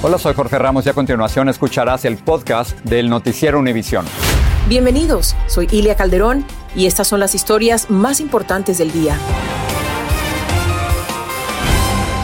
Hola, 0.00 0.16
soy 0.16 0.32
Jorge 0.32 0.56
Ramos 0.60 0.86
y 0.86 0.90
a 0.90 0.92
continuación 0.92 1.48
escucharás 1.48 2.04
el 2.04 2.18
podcast 2.18 2.78
del 2.84 3.10
Noticiero 3.10 3.58
Univisión. 3.58 4.06
Bienvenidos, 4.68 5.34
soy 5.48 5.66
Ilia 5.72 5.96
Calderón 5.96 6.44
y 6.76 6.86
estas 6.86 7.08
son 7.08 7.18
las 7.18 7.34
historias 7.34 7.90
más 7.90 8.20
importantes 8.20 8.78
del 8.78 8.92
día. 8.92 9.16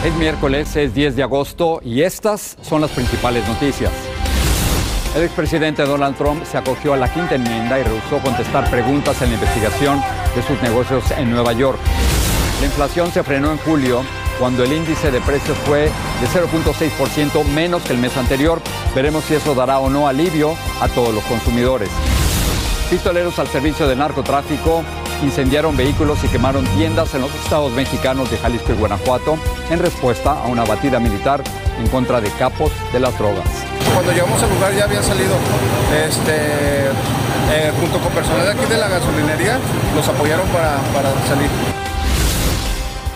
Es 0.05 0.15
miércoles, 0.15 0.73
es 0.77 0.93
10 0.93 1.17
de 1.17 1.23
agosto 1.23 1.81
y 1.83 2.03
estas 2.03 2.55
son 2.61 2.79
las 2.79 2.91
principales 2.91 3.45
noticias. 3.45 3.91
El 5.13 5.23
expresidente 5.23 5.83
Donald 5.83 6.15
Trump 6.15 6.45
se 6.45 6.57
acogió 6.57 6.93
a 6.93 6.97
la 6.97 7.13
quinta 7.13 7.35
enmienda 7.35 7.77
y 7.77 7.83
rehusó 7.83 8.19
contestar 8.19 8.69
preguntas 8.69 9.21
en 9.21 9.31
la 9.31 9.35
investigación 9.35 10.01
de 10.33 10.41
sus 10.43 10.61
negocios 10.61 11.11
en 11.11 11.29
Nueva 11.29 11.51
York. 11.51 11.79
La 12.61 12.67
inflación 12.67 13.11
se 13.11 13.21
frenó 13.21 13.51
en 13.51 13.57
julio 13.57 14.01
cuando 14.39 14.63
el 14.63 14.73
índice 14.73 15.11
de 15.11 15.21
precios 15.21 15.57
fue 15.59 15.83
de 15.83 16.27
0.6% 16.33 17.45
menos 17.45 17.83
que 17.83 17.93
el 17.93 17.99
mes 17.99 18.15
anterior. 18.17 18.61
Veremos 18.93 19.23
si 19.25 19.35
eso 19.35 19.55
dará 19.55 19.79
o 19.79 19.89
no 19.89 20.07
alivio 20.07 20.55
a 20.81 20.87
todos 20.87 21.13
los 21.13 21.23
consumidores. 21.25 21.89
Pistoleros 22.89 23.39
al 23.39 23.47
servicio 23.47 23.87
de 23.87 23.95
narcotráfico 23.95 24.83
incendiaron 25.23 25.75
vehículos 25.75 26.23
y 26.23 26.27
quemaron 26.27 26.65
tiendas 26.77 27.13
en 27.15 27.21
los 27.21 27.33
estados 27.35 27.71
mexicanos 27.71 28.29
de 28.29 28.37
Jalisco 28.37 28.73
y 28.73 28.75
Guanajuato 28.75 29.37
en 29.69 29.79
respuesta 29.79 30.31
a 30.31 30.45
una 30.45 30.63
batida 30.65 30.99
militar 30.99 31.41
en 31.79 31.87
contra 31.87 32.21
de 32.21 32.29
capos 32.31 32.71
de 32.93 32.99
las 32.99 33.17
drogas. 33.17 33.47
Cuando 33.93 34.11
llegamos 34.11 34.41
al 34.43 34.49
lugar 34.49 34.73
ya 34.75 34.83
habían 34.83 35.03
salido 35.03 35.35
este, 36.07 36.87
eh, 37.51 37.71
junto 37.79 37.99
con 37.99 38.11
personal 38.11 38.45
de 38.45 38.51
aquí 38.51 38.65
de 38.65 38.77
la 38.77 38.87
gasolinería, 38.87 39.57
los 39.95 40.07
apoyaron 40.07 40.47
para, 40.49 40.77
para 40.93 41.09
salir 41.27 41.49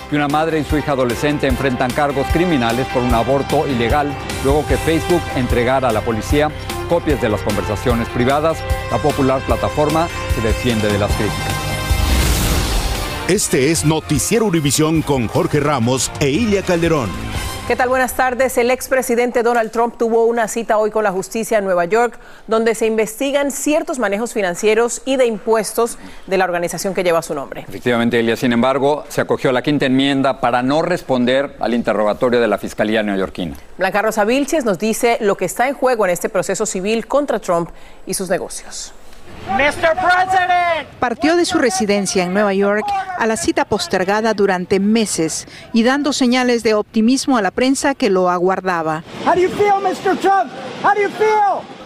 que 0.09 0.15
una 0.15 0.27
madre 0.27 0.59
y 0.59 0.63
su 0.63 0.77
hija 0.77 0.93
adolescente 0.93 1.47
enfrentan 1.47 1.91
cargos 1.91 2.27
criminales 2.33 2.87
por 2.87 3.03
un 3.03 3.13
aborto 3.13 3.67
ilegal 3.67 4.13
luego 4.43 4.65
que 4.67 4.77
Facebook 4.77 5.21
entregara 5.35 5.89
a 5.89 5.91
la 5.91 6.01
policía 6.01 6.49
copias 6.89 7.21
de 7.21 7.29
las 7.29 7.41
conversaciones 7.41 8.09
privadas. 8.09 8.57
La 8.91 8.97
popular 8.97 9.41
plataforma 9.45 10.07
se 10.35 10.41
defiende 10.41 10.91
de 10.91 10.97
las 10.97 11.11
críticas. 11.11 11.53
Este 13.27 13.69
es 13.69 13.85
Noticiero 13.85 14.45
Univisión 14.45 15.03
con 15.03 15.27
Jorge 15.27 15.59
Ramos 15.59 16.11
e 16.19 16.31
Ilia 16.31 16.63
Calderón. 16.63 17.09
¿Qué 17.69 17.75
tal? 17.75 17.89
Buenas 17.89 18.15
tardes. 18.15 18.57
El 18.57 18.71
expresidente 18.71 19.43
Donald 19.43 19.69
Trump 19.69 19.95
tuvo 19.95 20.25
una 20.25 20.47
cita 20.47 20.79
hoy 20.79 20.89
con 20.89 21.03
la 21.03 21.11
justicia 21.11 21.59
en 21.59 21.65
Nueva 21.65 21.85
York, 21.85 22.17
donde 22.47 22.73
se 22.73 22.87
investigan 22.87 23.51
ciertos 23.51 23.99
manejos 23.99 24.33
financieros 24.33 25.03
y 25.05 25.17
de 25.17 25.27
impuestos 25.27 25.99
de 26.25 26.39
la 26.39 26.45
organización 26.45 26.95
que 26.95 27.03
lleva 27.03 27.21
su 27.21 27.35
nombre. 27.35 27.65
Efectivamente, 27.69 28.19
Elia, 28.19 28.35
sin 28.35 28.53
embargo, 28.53 29.03
se 29.09 29.21
acogió 29.21 29.51
a 29.51 29.53
la 29.53 29.61
quinta 29.61 29.85
enmienda 29.85 30.41
para 30.41 30.63
no 30.63 30.81
responder 30.81 31.57
al 31.59 31.75
interrogatorio 31.75 32.41
de 32.41 32.47
la 32.47 32.57
Fiscalía 32.57 33.03
neoyorquina. 33.03 33.55
Blanca 33.77 34.01
Rosa 34.01 34.25
Vilches 34.25 34.65
nos 34.65 34.79
dice 34.79 35.19
lo 35.21 35.37
que 35.37 35.45
está 35.45 35.67
en 35.67 35.75
juego 35.75 36.05
en 36.05 36.11
este 36.11 36.27
proceso 36.27 36.65
civil 36.65 37.05
contra 37.05 37.37
Trump 37.37 37.69
y 38.07 38.15
sus 38.15 38.31
negocios. 38.31 38.93
Partió 40.99 41.35
de 41.35 41.45
su 41.45 41.57
residencia 41.57 42.23
en 42.23 42.33
Nueva 42.33 42.53
York 42.53 42.85
a 43.17 43.25
la 43.25 43.37
cita 43.37 43.65
postergada 43.65 44.33
durante 44.33 44.79
meses 44.79 45.47
y 45.73 45.83
dando 45.83 46.13
señales 46.13 46.63
de 46.63 46.73
optimismo 46.73 47.37
a 47.37 47.41
la 47.41 47.51
prensa 47.51 47.95
que 47.95 48.09
lo 48.09 48.29
aguardaba. 48.29 49.03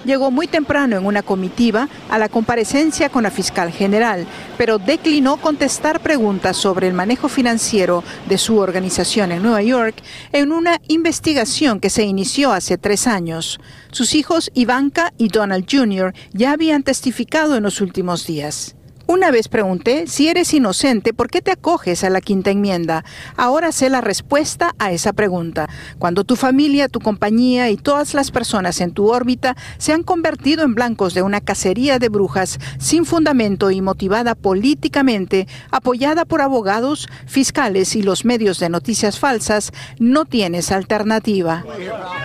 Llegó 0.06 0.32
muy 0.32 0.48
temprano 0.48 0.98
en 0.98 1.06
una 1.06 1.24
comitiva 1.24 1.88
a 2.10 2.18
la 2.18 2.30
comparecencia 2.30 3.10
con 3.10 3.24
la 3.24 3.32
fiscal 3.32 3.72
general, 3.72 4.26
pero 4.58 4.78
declinó 4.78 5.38
contestar 5.38 6.02
preguntas 6.02 6.58
sobre 6.58 6.88
el 6.88 6.94
manejo 6.94 7.30
financiero 7.30 8.04
de 8.28 8.38
su 8.38 8.58
organización 8.58 9.32
en 9.32 9.42
Nueva 9.42 9.62
York 9.62 9.96
en 10.32 10.52
una 10.52 10.82
investigación 10.88 11.80
que 11.80 11.90
se 11.90 12.04
inició 12.04 12.52
hace 12.52 12.78
tres 12.78 13.08
años. 13.08 13.60
Sus 13.92 14.14
hijos 14.16 14.52
Ivanka 14.54 15.14
y 15.18 15.30
Donald 15.30 15.66
Jr. 15.70 16.14
ya 16.34 16.52
habían 16.52 16.84
testificado 16.84 17.56
en 17.56 17.64
los 17.64 17.80
últimos 17.80 18.28
días. 18.28 18.76
Una 19.06 19.32
vez 19.32 19.50
pregunté, 19.50 20.08
si 20.08 20.30
eres 20.30 20.54
inocente, 20.54 21.14
¿por 21.14 21.30
qué 21.30 21.42
te 21.42 21.52
acoges 21.52 22.06
a 22.06 22.10
la 22.10 22.22
quinta 22.22 22.52
enmienda? 22.52 23.04
Ahora 23.36 23.74
sé 23.74 23.90
la 23.90 24.00
respuesta 24.00 24.76
a 24.80 24.94
esa 24.94 25.12
pregunta. 25.12 25.68
Cuando 26.00 26.24
tu 26.24 26.38
familia, 26.38 26.88
tu 26.88 27.02
compañía 27.02 27.70
y 27.70 27.76
todas 27.76 28.14
las 28.14 28.32
personas 28.32 28.80
en 28.80 28.94
tu 28.94 29.12
órbita 29.12 29.58
se 29.78 29.92
han 29.92 30.04
convertido 30.04 30.64
en 30.64 30.74
blancos 30.74 31.14
de 31.14 31.22
una 31.22 31.42
cacería 31.42 32.00
de 32.00 32.08
brujas 32.08 32.60
sin 32.80 33.04
fundamento 33.04 33.72
y 33.72 33.82
motivada 33.82 34.36
políticamente, 34.36 35.50
apoyada 35.70 36.24
por 36.24 36.42
abogados, 36.42 37.10
fiscales 37.26 37.98
y 37.98 38.04
los 38.04 38.24
medios 38.24 38.58
de 38.60 38.70
noticias 38.70 39.20
falsas, 39.20 39.74
no 40.00 40.24
tienes 40.24 40.72
alternativa. 40.72 41.66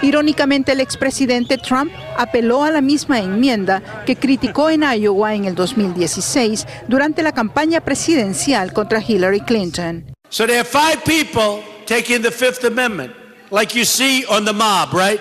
Irónicamente, 0.01 0.73
el 0.73 0.81
expresidente 0.81 1.59
Trump 1.59 1.91
apeló 2.17 2.63
a 2.63 2.71
la 2.71 2.83
misma 2.83 3.19
enmienda 3.19 3.83
que 4.07 4.15
criticó 4.15 4.71
en 4.71 4.85
Iowa 4.85 5.35
en 5.35 5.45
el 5.45 5.57
2016 5.57 6.68
durante 6.87 7.23
la 7.23 7.33
campaña 7.33 7.81
presidencial 7.81 8.73
contra 8.73 9.01
Hillary 9.01 9.41
Clinton. 9.41 10.13
So 10.31 10.47
there 10.47 10.61
are 10.61 10.65
five 10.65 11.03
people 11.05 11.63
taking 11.87 12.23
the 12.23 12.31
Fifth 12.31 12.65
Amendment, 12.65 13.13
like 13.51 13.75
you 13.75 13.85
see 13.85 14.25
on 14.27 14.45
the 14.45 14.53
mob, 14.53 14.93
right? 14.93 15.21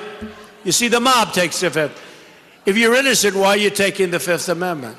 You 0.63 0.71
see 0.71 0.89
the 0.89 0.99
mob 0.99 1.31
takes 1.31 1.59
the 1.59 1.69
Fifth. 1.69 1.97
If 2.65 2.75
you're 2.75 2.95
innocent, 2.95 3.35
why 3.35 3.55
are 3.55 3.57
you 3.57 3.69
taking 3.69 4.11
the 4.11 4.19
Fifth 4.19 4.49
Amendment? 4.49 4.97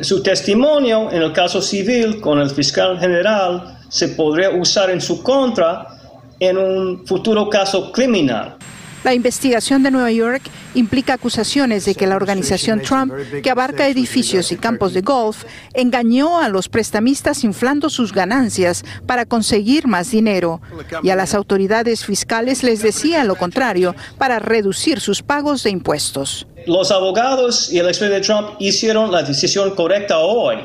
Su 0.00 0.22
testimonio 0.22 1.10
en 1.10 1.22
el 1.22 1.32
caso 1.32 1.60
civil 1.60 2.20
con 2.20 2.38
el 2.38 2.48
fiscal 2.50 2.98
general 2.98 3.78
se 3.88 4.08
podría 4.10 4.50
usar 4.50 4.88
en 4.90 5.00
su 5.00 5.20
contra 5.20 5.84
en 6.38 6.56
un 6.56 7.06
futuro 7.06 7.50
caso 7.50 7.90
criminal. 7.90 8.56
La 9.02 9.14
investigación 9.14 9.82
de 9.82 9.90
Nueva 9.90 10.12
York 10.12 10.42
implica 10.74 11.14
acusaciones 11.14 11.86
de 11.86 11.94
que 11.94 12.06
la 12.06 12.16
organización 12.16 12.82
Trump, 12.82 13.12
que 13.42 13.50
abarca 13.50 13.88
edificios 13.88 14.52
y 14.52 14.56
campos 14.56 14.92
de 14.92 15.00
golf, 15.00 15.44
engañó 15.72 16.38
a 16.38 16.50
los 16.50 16.68
prestamistas 16.68 17.42
inflando 17.42 17.88
sus 17.88 18.12
ganancias 18.12 18.84
para 19.06 19.24
conseguir 19.24 19.86
más 19.86 20.10
dinero. 20.10 20.60
Y 21.02 21.10
a 21.10 21.16
las 21.16 21.34
autoridades 21.34 22.04
fiscales 22.04 22.62
les 22.62 22.82
decía 22.82 23.24
lo 23.24 23.36
contrario 23.36 23.94
para 24.18 24.38
reducir 24.38 25.00
sus 25.00 25.22
pagos 25.22 25.62
de 25.62 25.70
impuestos. 25.70 26.46
Los 26.66 26.90
abogados 26.90 27.72
y 27.72 27.78
el 27.78 27.88
expresidente 27.88 28.26
Trump 28.26 28.50
hicieron 28.58 29.10
la 29.10 29.22
decisión 29.22 29.74
correcta 29.74 30.18
hoy 30.18 30.58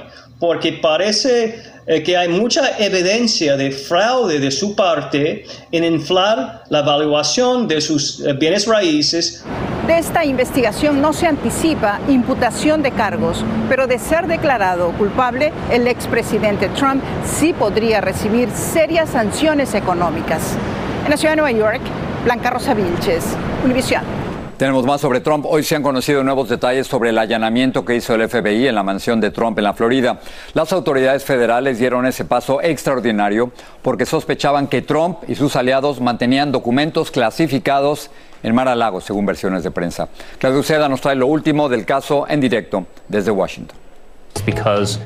porque 0.45 0.73
parece 0.73 1.63
eh, 1.87 2.03
que 2.03 2.15
hay 2.15 2.29
mucha 2.29 2.77
evidencia 2.77 3.57
de 3.57 3.71
fraude 3.71 4.39
de 4.39 4.51
su 4.51 4.75
parte 4.75 5.45
en 5.71 5.83
inflar 5.83 6.63
la 6.69 6.79
evaluación 6.79 7.67
de 7.67 7.81
sus 7.81 8.19
eh, 8.19 8.33
bienes 8.33 8.67
raíces. 8.67 9.43
De 9.87 9.97
esta 9.97 10.23
investigación 10.25 11.01
no 11.01 11.13
se 11.13 11.27
anticipa 11.27 11.99
imputación 12.07 12.81
de 12.81 12.91
cargos, 12.91 13.43
pero 13.69 13.87
de 13.87 13.99
ser 13.99 14.27
declarado 14.27 14.91
culpable, 14.93 15.51
el 15.71 15.87
expresidente 15.87 16.69
Trump 16.69 17.03
sí 17.23 17.53
podría 17.53 18.01
recibir 18.01 18.49
serias 18.51 19.09
sanciones 19.09 19.73
económicas. 19.73 20.55
En 21.03 21.11
la 21.11 21.17
ciudad 21.17 21.33
de 21.33 21.41
Nueva 21.41 21.57
York, 21.57 21.81
Blanca 22.23 22.49
Rosa 22.49 22.73
Vilches, 22.73 23.25
Univision. 23.63 24.24
Tenemos 24.57 24.85
más 24.85 25.01
sobre 25.01 25.19
Trump. 25.19 25.45
Hoy 25.49 25.63
se 25.63 25.75
han 25.75 25.83
conocido 25.83 26.23
nuevos 26.23 26.47
detalles 26.47 26.87
sobre 26.87 27.09
el 27.09 27.17
allanamiento 27.17 27.83
que 27.83 27.95
hizo 27.95 28.15
el 28.15 28.29
FBI 28.29 28.67
en 28.69 28.75
la 28.75 28.83
mansión 28.83 29.19
de 29.19 29.29
Trump 29.29 29.57
en 29.57 29.65
la 29.65 29.73
Florida. 29.73 30.21
Las 30.53 30.71
autoridades 30.71 31.25
federales 31.25 31.77
dieron 31.77 32.05
ese 32.05 32.23
paso 32.23 32.61
extraordinario 32.61 33.51
porque 33.81 34.05
sospechaban 34.05 34.67
que 34.67 34.81
Trump 34.81 35.17
y 35.27 35.35
sus 35.35 35.57
aliados 35.57 35.99
mantenían 35.99 36.53
documentos 36.53 37.11
clasificados 37.11 38.11
en 38.43 38.55
Mar 38.55 38.69
a 38.69 38.75
Lago, 38.75 39.01
según 39.01 39.25
versiones 39.25 39.61
de 39.63 39.71
prensa. 39.71 40.07
Claudio 40.37 40.61
Uceda 40.61 40.87
nos 40.87 41.01
trae 41.01 41.15
lo 41.15 41.27
último 41.27 41.67
del 41.67 41.85
caso 41.85 42.25
en 42.29 42.39
directo 42.39 42.85
desde 43.09 43.31
Washington. 43.31 43.77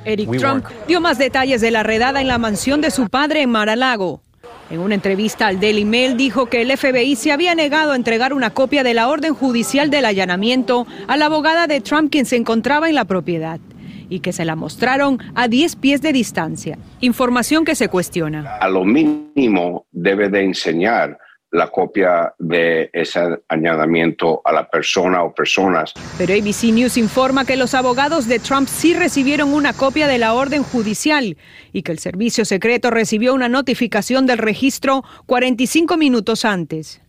Eric 0.06 0.38
Trump 0.38 0.66
dio 0.88 1.01
más 1.01 1.18
detalles 1.18 1.62
de 1.62 1.72
la 1.72 1.81
redada 1.81 2.22
en 2.22 2.28
la 2.28 2.38
mansión 2.38 2.81
de 2.81 2.92
su 2.92 3.10
padre 3.10 3.42
en 3.42 3.50
Mar 3.50 3.69
a 3.69 3.75
Lago. 3.75 4.22
En 4.69 4.80
una 4.80 4.94
entrevista 4.94 5.48
al 5.48 5.60
Daily 5.60 5.83
Mail 5.83 6.16
dijo 6.16 6.45
que 6.45 6.62
el 6.62 6.75
FBI 6.77 7.16
se 7.16 7.31
había 7.31 7.56
negado 7.56 7.92
a 7.92 7.95
entregar 7.95 8.33
una 8.33 8.51
copia 8.51 8.83
de 8.83 8.94
la 8.94 9.07
orden 9.07 9.33
judicial 9.33 9.89
del 9.89 10.06
allanamiento 10.06 10.86
a 11.07 11.18
la 11.18 11.25
abogada 11.25 11.66
de 11.66 11.81
Trump 11.81 12.12
quien 12.12 12.27
se 12.27 12.36
encontraba 12.36 12.88
en 12.88 12.94
la 12.94 13.06
propiedad 13.06 13.60
y 14.10 14.19
que 14.19 14.31
se 14.31 14.45
la 14.45 14.56
mostraron 14.56 15.19
a 15.33 15.48
10 15.48 15.75
pies 15.77 16.01
de 16.04 16.13
distancia. 16.13 16.77
Información 17.01 17.66
que 17.66 17.74
se 17.74 17.88
cuestiona. 17.88 18.57
A 18.57 18.69
lo 18.69 18.86
mínimo 18.86 19.88
debe 19.92 20.30
de 20.30 20.44
enseñar 20.44 21.18
la 21.51 21.68
copia 21.68 22.34
de 22.38 22.90
ese 22.94 23.19
añadimiento 23.48 24.42
a 24.44 24.51
la 24.51 24.69
persona 24.69 25.24
o 25.24 25.34
personas. 25.34 25.94
Pero 26.18 26.34
ABC 26.34 26.72
News 26.72 26.98
informa 26.98 27.46
que 27.46 27.56
los 27.56 27.74
abogados 27.74 28.28
de 28.28 28.40
Trump 28.40 28.68
sí 28.68 28.94
recibieron 28.94 29.54
una 29.54 29.74
copia 29.74 30.07
de 30.07 30.18
la 30.18 30.34
orden 30.34 30.63
judicial 30.63 31.38
y 31.74 31.81
que 31.81 31.92
el 31.92 32.00
servicio 32.00 32.46
secreto 32.46 32.92
recibió 32.92 33.34
una 33.34 33.50
notificación 33.50 34.25
del 34.25 34.38
registro 34.38 35.04
45 35.25 35.98
minutos 35.98 36.46
antes. 36.46 37.01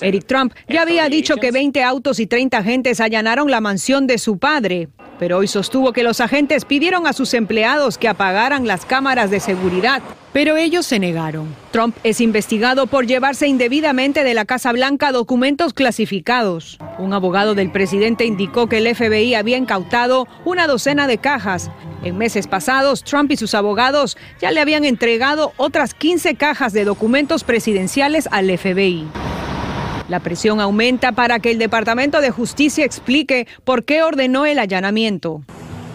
Eric 0.00 0.26
Trump 0.26 0.54
ya 0.68 0.82
había 0.82 1.08
dicho 1.08 1.36
que 1.36 1.50
20 1.50 1.82
autos 1.82 2.20
y 2.20 2.26
30 2.26 2.58
agentes 2.58 3.00
allanaron 3.00 3.50
la 3.50 3.60
mansión 3.60 4.06
de 4.06 4.18
su 4.18 4.38
padre, 4.38 4.88
pero 5.18 5.38
hoy 5.38 5.48
sostuvo 5.48 5.92
que 5.92 6.02
los 6.02 6.20
agentes 6.20 6.64
pidieron 6.64 7.06
a 7.06 7.12
sus 7.12 7.34
empleados 7.34 7.98
que 7.98 8.08
apagaran 8.08 8.66
las 8.66 8.84
cámaras 8.84 9.30
de 9.30 9.40
seguridad, 9.40 10.02
pero 10.32 10.56
ellos 10.56 10.84
se 10.84 10.98
negaron. 10.98 11.54
Trump 11.70 11.96
es 12.02 12.20
investigado 12.20 12.86
por 12.86 13.06
llevarse 13.06 13.46
indebidamente 13.46 14.24
de 14.24 14.34
la 14.34 14.44
Casa 14.44 14.72
Blanca 14.72 15.12
documentos 15.12 15.72
clasificados. 15.72 16.78
Un 16.98 17.12
abogado 17.12 17.54
del 17.54 17.70
presidente 17.70 18.24
indicó 18.24 18.68
que 18.68 18.78
el 18.78 18.94
FBI 18.94 19.34
había 19.34 19.56
incautado 19.56 20.26
una 20.44 20.66
docena 20.66 21.06
de 21.06 21.18
cajas. 21.18 21.70
En 22.02 22.18
meses 22.18 22.46
pasados, 22.46 23.04
Trump 23.04 23.30
y 23.30 23.36
sus 23.36 23.54
abogados 23.54 24.16
ya 24.40 24.50
le 24.50 24.60
habían 24.60 24.84
entregado 24.84 25.52
otras 25.56 25.94
15 25.94 26.34
cajas 26.34 26.72
de 26.72 26.84
documentos 26.84 27.44
presidenciales 27.44 28.28
al 28.30 28.46
FBI. 28.58 29.06
La 30.08 30.20
presión 30.20 30.60
aumenta 30.60 31.12
para 31.12 31.38
que 31.38 31.50
el 31.50 31.58
Departamento 31.58 32.20
de 32.20 32.30
Justicia 32.30 32.84
explique 32.84 33.46
por 33.64 33.84
qué 33.84 34.02
ordenó 34.02 34.44
el 34.44 34.58
allanamiento. 34.58 35.42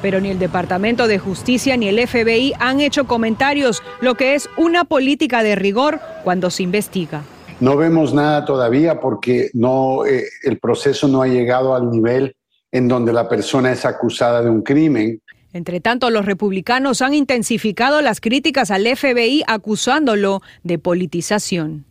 Pero 0.02 0.20
ni 0.20 0.30
el 0.30 0.40
Departamento 0.40 1.08
de 1.08 1.20
Justicia 1.20 1.78
ni 1.78 1.90
el 1.90 2.08
FBI 2.08 2.54
han 2.60 2.80
hecho 2.80 3.06
comentarios, 3.06 3.84
lo 4.02 4.16
que 4.16 4.34
es 4.34 4.50
una 4.58 4.86
política 4.86 5.44
de 5.44 5.56
rigor 5.56 6.00
cuando 6.24 6.50
se 6.50 6.64
investiga. 6.64 7.24
No 7.60 7.78
vemos 7.78 8.14
nada 8.14 8.46
todavía 8.46 9.00
porque 9.00 9.52
no, 9.54 10.06
eh, 10.06 10.24
el 10.44 10.58
proceso 10.58 11.08
no 11.08 11.22
ha 11.22 11.28
llegado 11.28 11.76
al 11.76 11.92
nivel 11.92 12.36
en 12.72 12.88
donde 12.88 13.14
la 13.14 13.28
persona 13.28 13.72
es 13.72 13.86
acusada 13.86 14.42
de 14.42 14.50
un 14.50 14.62
crimen. 14.62 15.22
Entre 15.54 15.82
tanto, 15.82 16.10
los 16.10 16.26
republicanos 16.26 17.02
han 17.02 17.14
intensificado 17.14 18.02
las 18.02 18.22
críticas 18.22 18.72
al 18.72 18.88
FBI 18.88 19.44
acusándolo 19.48 20.42
de 20.64 20.80
politización. 20.80 21.86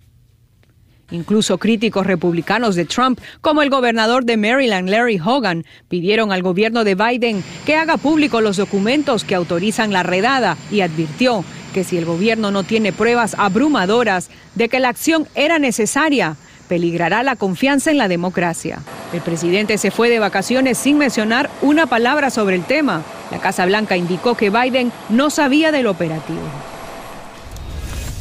Incluso 1.11 1.59
críticos 1.59 2.07
republicanos 2.07 2.75
de 2.75 2.85
Trump, 2.85 3.19
como 3.41 3.63
el 3.63 3.71
gobernador 3.71 4.25
de 4.25 4.37
Maryland, 4.37 4.91
Larry 4.91 5.19
Hogan, 5.19 5.65
pidieron 5.89 6.33
al 6.33 6.43
gobierno 6.43 6.85
de 6.85 6.95
Biden 6.95 7.43
que 7.65 7.77
haga 7.77 7.97
público 7.97 8.41
los 8.41 8.59
documentos 8.59 9.25
que 9.25 9.35
autorizan 9.35 9.93
la 9.93 10.03
redada 10.03 10.59
y 10.71 10.83
advirtió 10.83 11.45
que 11.73 11.85
si 11.85 11.97
el 11.97 12.05
gobierno 12.05 12.51
no 12.51 12.63
tiene 12.63 12.93
pruebas 12.93 13.35
abrumadoras 13.39 14.31
de 14.55 14.69
que 14.69 14.81
la 14.81 14.91
acción 14.91 15.27
era 15.35 15.59
necesaria, 15.59 16.37
peligrará 16.69 17.23
la 17.23 17.37
confianza 17.37 17.91
en 17.91 17.99
la 17.99 18.09
democracia. 18.09 18.81
El 19.13 19.23
presidente 19.23 19.79
se 19.79 19.91
fue 19.91 20.11
de 20.11 20.19
vacaciones 20.19 20.77
sin 20.77 20.99
mencionar 20.99 21.49
una 21.63 21.87
palabra 21.87 22.31
sobre 22.31 22.57
el 22.57 22.65
tema. 22.65 23.03
La 23.31 23.39
Casa 23.39 23.65
Blanca 23.65 23.97
indicó 23.97 24.37
que 24.37 24.51
Biden 24.51 24.93
no 25.09 25.31
sabía 25.31 25.73
del 25.73 25.87
operativo. 25.87 26.43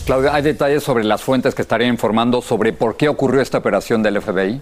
Claudia, 0.07 0.33
¿hay 0.33 0.41
detalles 0.41 0.83
sobre 0.83 1.03
las 1.03 1.21
fuentes 1.21 1.53
que 1.53 1.61
estarían 1.61 1.89
informando 1.89 2.41
sobre 2.41 2.71
por 2.71 2.95
qué 2.95 3.09
ocurrió 3.09 3.41
esta 3.41 3.57
operación 3.57 4.01
del 4.01 4.21
FBI? 4.21 4.61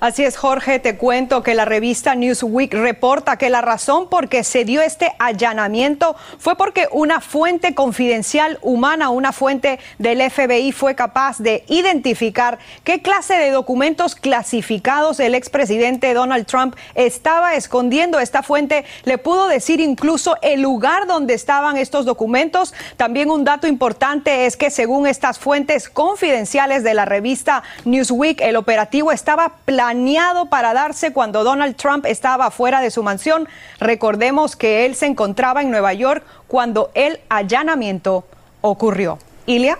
Así 0.00 0.24
es, 0.24 0.38
Jorge, 0.38 0.78
te 0.78 0.96
cuento 0.96 1.42
que 1.42 1.52
la 1.52 1.66
revista 1.66 2.14
Newsweek 2.14 2.72
reporta 2.72 3.36
que 3.36 3.50
la 3.50 3.60
razón 3.60 4.08
por 4.08 4.30
que 4.30 4.44
se 4.44 4.64
dio 4.64 4.80
este 4.80 5.12
allanamiento 5.18 6.16
fue 6.38 6.56
porque 6.56 6.88
una 6.90 7.20
fuente 7.20 7.74
confidencial 7.74 8.58
humana, 8.62 9.10
una 9.10 9.32
fuente 9.32 9.78
del 9.98 10.22
FBI, 10.30 10.72
fue 10.72 10.94
capaz 10.94 11.36
de 11.40 11.64
identificar 11.68 12.58
qué 12.82 13.02
clase 13.02 13.34
de 13.34 13.50
documentos 13.50 14.14
clasificados 14.14 15.20
el 15.20 15.34
expresidente 15.34 16.14
Donald 16.14 16.46
Trump 16.46 16.76
estaba 16.94 17.54
escondiendo. 17.54 18.20
Esta 18.20 18.42
fuente 18.42 18.86
le 19.04 19.18
pudo 19.18 19.48
decir 19.48 19.80
incluso 19.80 20.38
el 20.40 20.62
lugar 20.62 21.08
donde 21.08 21.34
estaban 21.34 21.76
estos 21.76 22.06
documentos. 22.06 22.72
También 22.96 23.30
un 23.30 23.44
dato 23.44 23.66
importante 23.66 24.46
es 24.46 24.56
que 24.56 24.70
según 24.70 25.06
estas 25.06 25.38
fuentes 25.38 25.90
confidenciales 25.90 26.84
de 26.84 26.94
la 26.94 27.04
revista 27.04 27.64
Newsweek, 27.84 28.40
el 28.40 28.56
operativo 28.56 29.12
estaba 29.12 29.56
planeado 29.66 29.89
planeado 29.90 30.46
para 30.46 30.72
darse 30.72 31.12
cuando 31.12 31.42
Donald 31.42 31.74
Trump 31.74 32.06
estaba 32.06 32.52
fuera 32.52 32.80
de 32.80 32.92
su 32.92 33.02
mansión. 33.02 33.48
Recordemos 33.80 34.54
que 34.54 34.86
él 34.86 34.94
se 34.94 35.06
encontraba 35.06 35.62
en 35.62 35.70
Nueva 35.72 35.92
York 35.94 36.22
cuando 36.46 36.92
el 36.94 37.18
allanamiento 37.28 38.24
ocurrió. 38.60 39.18
Ilia. 39.46 39.78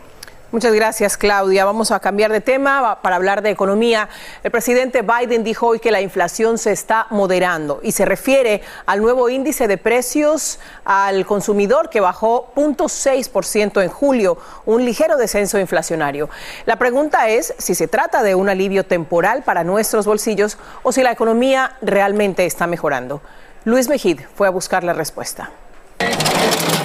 Muchas 0.53 0.73
gracias, 0.73 1.17
Claudia. 1.17 1.65
Vamos 1.65 1.93
a 1.93 2.01
cambiar 2.01 2.33
de 2.33 2.41
tema 2.41 2.99
para 3.03 3.15
hablar 3.15 3.41
de 3.41 3.51
economía. 3.51 4.09
El 4.43 4.51
presidente 4.51 5.03
Biden 5.03 5.45
dijo 5.45 5.69
hoy 5.69 5.79
que 5.79 5.93
la 5.93 6.01
inflación 6.01 6.59
se 6.59 6.73
está 6.73 7.07
moderando 7.11 7.79
y 7.85 7.93
se 7.93 8.05
refiere 8.05 8.61
al 8.85 9.01
nuevo 9.01 9.29
índice 9.29 9.69
de 9.69 9.79
precios 9.79 10.59
al 10.85 11.25
consumidor 11.25 11.89
que 11.89 12.01
bajó 12.01 12.53
0.6% 12.57 13.81
en 13.81 13.91
julio, 13.91 14.39
un 14.67 14.85
ligero 14.85 15.17
descenso 15.17 15.57
inflacionario. 15.61 16.29
La 16.67 16.75
pregunta 16.75 17.29
es 17.29 17.55
si 17.59 17.77
se 17.77 17.87
trata 17.87 18.25
de 18.25 18.35
un 18.35 18.49
alivio 18.49 18.85
temporal 18.85 19.45
para 19.45 19.63
nuestros 19.63 20.05
bolsillos 20.05 20.59
o 20.83 20.91
si 20.91 21.05
la 21.05 21.13
economía 21.13 21.77
realmente 21.81 22.45
está 22.45 22.67
mejorando. 22.67 23.23
Luis 23.65 23.89
Mejid 23.89 24.23
fue 24.35 24.49
a 24.49 24.51
buscar 24.51 24.83
la 24.83 24.95
respuesta. 24.95 25.51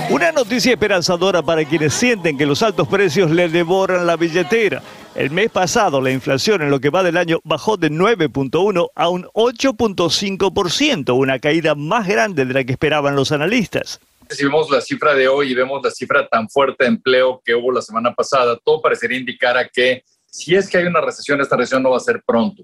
Una 0.10 0.32
noticia 0.32 0.72
esperanzadora 0.72 1.42
para 1.42 1.66
quienes 1.66 1.94
sienten 1.94 2.38
que 2.38 2.46
los 2.46 2.62
altos 2.62 2.88
precios 2.88 3.32
le 3.32 3.50
devoran 3.50 4.06
la 4.06 4.16
billetera. 4.16 4.82
El 5.16 5.32
mes 5.32 5.50
pasado 5.50 6.00
la 6.00 6.12
inflación 6.12 6.62
en 6.62 6.70
lo 6.70 6.80
que 6.80 6.90
va 6.90 7.04
del 7.04 7.18
año 7.18 7.40
bajó 7.44 7.76
de 7.76 7.90
9.1 7.90 8.90
a 8.96 9.10
un 9.10 9.24
8.5%, 9.34 11.18
una 11.18 11.40
caída 11.40 11.74
más 11.74 12.08
grande 12.08 12.46
de 12.46 12.54
la 12.54 12.64
que 12.64 12.74
esperaban 12.74 13.16
los 13.16 13.32
analistas. 13.32 14.00
Si 14.30 14.44
vemos 14.44 14.70
la 14.70 14.82
cifra 14.82 15.14
de 15.14 15.28
hoy 15.28 15.52
y 15.52 15.56
vemos 15.56 15.82
la 15.84 15.92
cifra 15.92 16.28
tan 16.28 16.50
fuerte 16.50 16.84
de 16.84 16.90
empleo 16.90 17.42
que 17.44 17.56
hubo 17.56 17.72
la 17.72 17.82
semana 17.82 18.14
pasada, 18.14 18.58
todo 18.64 18.82
parecería 18.82 19.18
indicar 19.18 19.58
a 19.58 19.68
que 19.68 20.04
si 20.26 20.56
es 20.56 20.70
que 20.70 20.78
hay 20.78 20.86
una 20.86 21.02
recesión, 21.02 21.40
esta 21.42 21.56
recesión 21.56 21.82
no 21.82 21.92
va 21.92 21.98
a 21.98 22.02
ser 22.02 22.22
pronto. 22.26 22.64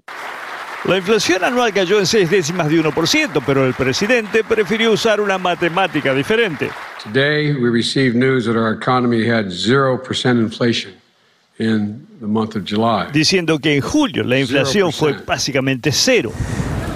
La 0.84 0.96
inflación 0.96 1.44
anual 1.44 1.72
cayó 1.72 2.00
en 2.00 2.06
seis 2.06 2.28
décimas 2.28 2.68
de 2.68 2.82
1%, 2.82 3.40
pero 3.46 3.64
el 3.64 3.72
presidente 3.72 4.42
prefirió 4.42 4.90
usar 4.90 5.20
una 5.20 5.38
matemática 5.38 6.12
diferente. 6.12 6.70
Today 7.04 7.54
we 7.54 7.70
received 7.70 8.16
news 8.16 8.46
that 8.46 8.56
our 8.56 8.72
economy 8.72 9.24
had 9.24 9.46
0% 9.46 10.40
inflation 10.40 10.92
in 11.60 12.04
the 12.18 12.26
month 12.26 12.56
of 12.56 12.64
July. 12.64 13.06
Diciendo 13.12 13.60
que 13.60 13.76
en 13.76 13.80
julio 13.80 14.24
la 14.24 14.40
inflación 14.40 14.92
fue 14.92 15.12
básicamente 15.24 15.92
cero. 15.92 16.32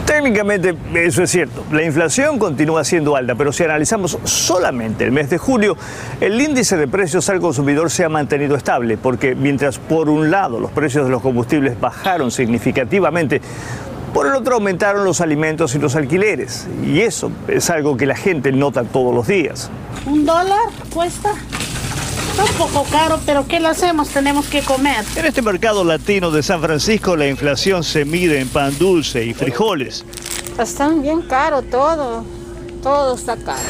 Técnicamente 0.06 0.74
eso 0.94 1.22
es 1.24 1.30
cierto. 1.30 1.64
La 1.72 1.82
inflación 1.82 2.38
continúa 2.38 2.84
siendo 2.84 3.16
alta, 3.16 3.34
pero 3.34 3.52
si 3.52 3.64
analizamos 3.64 4.18
solamente 4.24 5.04
el 5.04 5.12
mes 5.12 5.28
de 5.30 5.38
julio, 5.38 5.76
el 6.20 6.40
índice 6.40 6.76
de 6.76 6.86
precios 6.86 7.28
al 7.28 7.40
consumidor 7.40 7.90
se 7.90 8.04
ha 8.04 8.08
mantenido 8.08 8.56
estable, 8.56 8.96
porque 8.96 9.34
mientras 9.34 9.78
por 9.78 10.08
un 10.08 10.30
lado 10.30 10.60
los 10.60 10.70
precios 10.70 11.04
de 11.04 11.10
los 11.10 11.22
combustibles 11.22 11.78
bajaron 11.78 12.30
significativamente, 12.30 13.40
Por 14.14 14.28
el 14.28 14.34
otro 14.34 14.54
aumentaron 14.54 15.04
los 15.04 15.20
alimentos 15.20 15.74
y 15.74 15.78
los 15.78 15.94
alquileres. 15.94 16.66
Y 16.82 17.00
eso 17.00 17.30
es 17.48 17.68
algo 17.68 17.98
que 17.98 18.06
la 18.06 18.16
gente 18.16 18.50
nota 18.50 18.82
todos 18.84 19.14
los 19.14 19.26
días. 19.26 19.70
Un 20.06 20.24
dólar 20.24 20.70
cuesta. 20.88 21.34
Está 22.36 22.52
un 22.52 22.70
poco 22.70 22.86
caro, 22.90 23.18
pero 23.24 23.48
¿qué 23.48 23.58
le 23.58 23.68
hacemos? 23.68 24.10
Tenemos 24.10 24.44
que 24.44 24.60
comer. 24.60 25.02
En 25.16 25.24
este 25.24 25.40
mercado 25.40 25.82
latino 25.84 26.30
de 26.30 26.42
San 26.42 26.60
Francisco 26.60 27.16
la 27.16 27.26
inflación 27.26 27.82
se 27.82 28.04
mide 28.04 28.40
en 28.40 28.48
pan 28.50 28.76
dulce 28.78 29.24
y 29.24 29.32
frijoles. 29.32 30.04
Están 30.58 31.00
bien 31.00 31.22
caro 31.22 31.62
todo. 31.62 32.26
Todo 32.82 33.14
está 33.14 33.38
caro. 33.38 33.62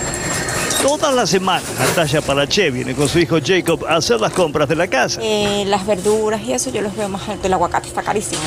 Todas 0.82 1.14
las 1.14 1.30
semanas 1.30 1.62
Natalia 1.78 2.20
Palache 2.20 2.72
viene 2.72 2.96
con 2.96 3.08
su 3.08 3.20
hijo 3.20 3.38
Jacob 3.40 3.84
a 3.88 3.96
hacer 3.96 4.20
las 4.20 4.32
compras 4.32 4.68
de 4.68 4.74
la 4.74 4.88
casa. 4.88 5.20
Eh, 5.22 5.62
las 5.68 5.86
verduras 5.86 6.42
y 6.42 6.52
eso 6.52 6.70
yo 6.70 6.82
los 6.82 6.96
veo 6.96 7.08
más 7.08 7.28
alto. 7.28 7.46
El 7.46 7.52
aguacate 7.52 7.86
está 7.86 8.02
carísimo. 8.02 8.42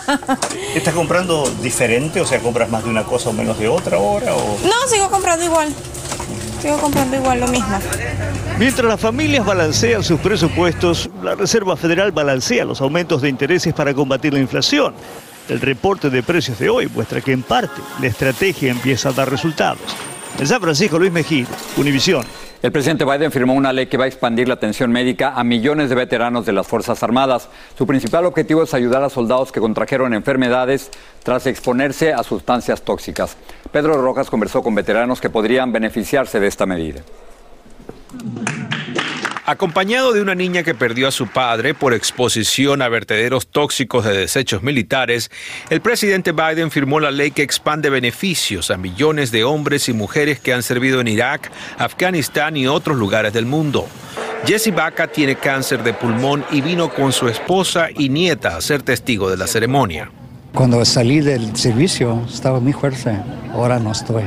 ¿Estás 0.74 0.92
comprando 0.92 1.48
diferente? 1.62 2.20
O 2.20 2.26
sea, 2.26 2.40
¿compras 2.40 2.68
más 2.68 2.82
de 2.82 2.90
una 2.90 3.04
cosa 3.04 3.28
o 3.28 3.32
menos 3.32 3.56
de 3.60 3.68
otra 3.68 3.96
ahora? 3.96 4.34
O... 4.34 4.58
No, 4.64 4.88
sigo 4.88 5.08
comprando 5.08 5.44
igual. 5.44 5.72
Sigo 6.60 6.78
comprando 6.78 7.16
igual 7.16 7.40
lo 7.40 7.48
mismo. 7.48 7.78
Mientras 8.58 8.88
las 8.88 9.00
familias 9.00 9.44
balancean 9.44 10.02
sus 10.02 10.18
presupuestos, 10.20 11.10
la 11.22 11.34
Reserva 11.34 11.76
Federal 11.76 12.12
balancea 12.12 12.64
los 12.64 12.80
aumentos 12.80 13.22
de 13.22 13.28
intereses 13.28 13.74
para 13.74 13.92
combatir 13.92 14.32
la 14.32 14.40
inflación. 14.40 14.94
El 15.48 15.60
reporte 15.60 16.10
de 16.10 16.22
precios 16.22 16.58
de 16.58 16.70
hoy 16.70 16.88
muestra 16.88 17.20
que 17.20 17.32
en 17.32 17.42
parte 17.42 17.80
la 18.00 18.06
estrategia 18.06 18.70
empieza 18.70 19.10
a 19.10 19.12
dar 19.12 19.30
resultados. 19.30 19.78
En 20.38 20.46
San 20.46 20.60
Francisco, 20.60 20.98
Luis 20.98 21.12
Mejía, 21.12 21.46
Univisión. 21.76 22.24
El 22.62 22.72
presidente 22.72 23.04
Biden 23.04 23.30
firmó 23.30 23.52
una 23.52 23.72
ley 23.72 23.86
que 23.86 23.98
va 23.98 24.04
a 24.04 24.06
expandir 24.08 24.48
la 24.48 24.54
atención 24.54 24.90
médica 24.90 25.34
a 25.34 25.44
millones 25.44 25.90
de 25.90 25.94
veteranos 25.94 26.46
de 26.46 26.52
las 26.52 26.66
Fuerzas 26.66 27.02
Armadas. 27.02 27.48
Su 27.76 27.86
principal 27.86 28.24
objetivo 28.24 28.62
es 28.62 28.72
ayudar 28.72 29.02
a 29.02 29.10
soldados 29.10 29.52
que 29.52 29.60
contrajeron 29.60 30.14
enfermedades 30.14 30.90
tras 31.22 31.46
exponerse 31.46 32.14
a 32.14 32.22
sustancias 32.22 32.80
tóxicas. 32.80 33.36
Pedro 33.70 34.00
Rojas 34.00 34.30
conversó 34.30 34.62
con 34.62 34.74
veteranos 34.74 35.20
que 35.20 35.28
podrían 35.28 35.70
beneficiarse 35.70 36.40
de 36.40 36.46
esta 36.46 36.64
medida. 36.64 37.02
Acompañado 39.48 40.12
de 40.12 40.20
una 40.20 40.34
niña 40.34 40.64
que 40.64 40.74
perdió 40.74 41.06
a 41.06 41.12
su 41.12 41.28
padre 41.28 41.72
por 41.72 41.94
exposición 41.94 42.82
a 42.82 42.88
vertederos 42.88 43.46
tóxicos 43.46 44.04
de 44.04 44.16
desechos 44.16 44.64
militares, 44.64 45.30
el 45.70 45.80
presidente 45.80 46.32
Biden 46.32 46.72
firmó 46.72 46.98
la 46.98 47.12
ley 47.12 47.30
que 47.30 47.44
expande 47.44 47.88
beneficios 47.88 48.72
a 48.72 48.76
millones 48.76 49.30
de 49.30 49.44
hombres 49.44 49.88
y 49.88 49.92
mujeres 49.92 50.40
que 50.40 50.52
han 50.52 50.64
servido 50.64 51.00
en 51.00 51.06
Irak, 51.06 51.52
Afganistán 51.78 52.56
y 52.56 52.66
otros 52.66 52.96
lugares 52.96 53.32
del 53.32 53.46
mundo. 53.46 53.86
Jesse 54.44 54.74
Baca 54.74 55.06
tiene 55.06 55.36
cáncer 55.36 55.84
de 55.84 55.94
pulmón 55.94 56.44
y 56.50 56.60
vino 56.60 56.92
con 56.92 57.12
su 57.12 57.28
esposa 57.28 57.88
y 57.96 58.08
nieta 58.08 58.56
a 58.56 58.60
ser 58.60 58.82
testigo 58.82 59.30
de 59.30 59.36
la 59.36 59.46
ceremonia. 59.46 60.10
Cuando 60.56 60.82
salí 60.86 61.20
del 61.20 61.54
servicio 61.54 62.24
estaba 62.26 62.60
muy 62.60 62.72
fuerte, 62.72 63.14
ahora 63.52 63.78
no 63.78 63.92
estoy. 63.92 64.24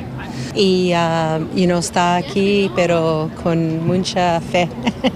Y, 0.54 0.94
uh, 0.94 1.78
está 1.80 2.18
aquí, 2.18 2.70
pero 2.76 3.32
con 3.42 3.84
mucha 3.88 4.40
fe, 4.40 4.70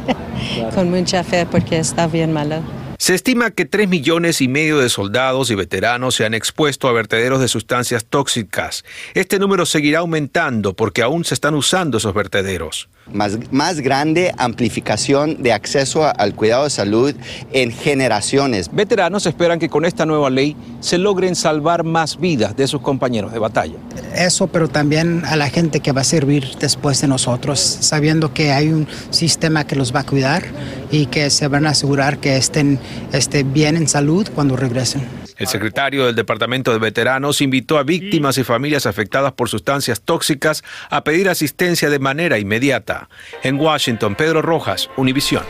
con 0.73 0.89
mucha 0.89 1.23
fe 1.23 1.45
porque 1.45 1.77
está 1.77 2.07
bien 2.07 2.33
malo. 2.33 2.63
Se 2.97 3.13
estima 3.13 3.51
que 3.51 3.65
3 3.65 3.87
millones 3.87 4.41
y 4.41 4.47
medio 4.47 4.79
de 4.79 4.89
soldados 4.89 5.51
y 5.51 5.55
veteranos 5.55 6.15
se 6.15 6.25
han 6.25 6.33
expuesto 6.33 6.87
a 6.87 6.93
vertederos 6.93 7.39
de 7.39 7.47
sustancias 7.47 8.05
tóxicas. 8.05 8.83
Este 9.13 9.37
número 9.37 9.67
seguirá 9.67 9.99
aumentando 9.99 10.73
porque 10.73 11.03
aún 11.03 11.25
se 11.25 11.35
están 11.35 11.53
usando 11.53 11.99
esos 11.99 12.15
vertederos 12.15 12.89
más, 13.11 13.37
más 13.51 13.79
grande 13.79 14.33
amplificación 14.37 15.41
de 15.41 15.53
acceso 15.53 16.11
al 16.17 16.35
cuidado 16.35 16.65
de 16.65 16.69
salud 16.69 17.15
en 17.51 17.71
generaciones. 17.71 18.69
Veteranos 18.71 19.25
esperan 19.25 19.59
que 19.59 19.69
con 19.69 19.85
esta 19.85 20.05
nueva 20.05 20.29
ley 20.29 20.55
se 20.79 20.97
logren 20.97 21.35
salvar 21.35 21.83
más 21.83 22.19
vidas 22.19 22.55
de 22.55 22.67
sus 22.67 22.81
compañeros 22.81 23.31
de 23.33 23.39
batalla. 23.39 23.75
Eso, 24.15 24.47
pero 24.47 24.67
también 24.67 25.23
a 25.25 25.35
la 25.35 25.49
gente 25.49 25.79
que 25.79 25.91
va 25.91 26.01
a 26.01 26.05
servir 26.05 26.47
después 26.59 27.01
de 27.01 27.07
nosotros, 27.07 27.59
sabiendo 27.59 28.33
que 28.33 28.51
hay 28.51 28.69
un 28.69 28.87
sistema 29.09 29.65
que 29.65 29.75
los 29.75 29.93
va 29.93 30.01
a 30.01 30.05
cuidar 30.05 30.43
y 30.91 31.07
que 31.07 31.29
se 31.29 31.47
van 31.47 31.65
a 31.65 31.71
asegurar 31.71 32.19
que 32.19 32.37
estén, 32.37 32.79
estén 33.11 33.53
bien 33.53 33.77
en 33.77 33.87
salud 33.87 34.27
cuando 34.33 34.55
regresen. 34.55 35.22
El 35.37 35.47
secretario 35.47 36.05
del 36.05 36.15
Departamento 36.15 36.71
de 36.71 36.79
Veteranos 36.79 37.41
invitó 37.41 37.77
a 37.77 37.83
víctimas 37.83 38.37
y 38.37 38.43
familias 38.43 38.85
afectadas 38.85 39.33
por 39.33 39.49
sustancias 39.49 40.01
tóxicas 40.01 40.63
a 40.89 41.03
pedir 41.03 41.29
asistencia 41.29 41.89
de 41.89 41.99
manera 41.99 42.37
inmediata. 42.37 43.09
En 43.41 43.59
Washington, 43.59 44.15
Pedro 44.15 44.41
Rojas, 44.41 44.89
Univisión. 44.97 45.43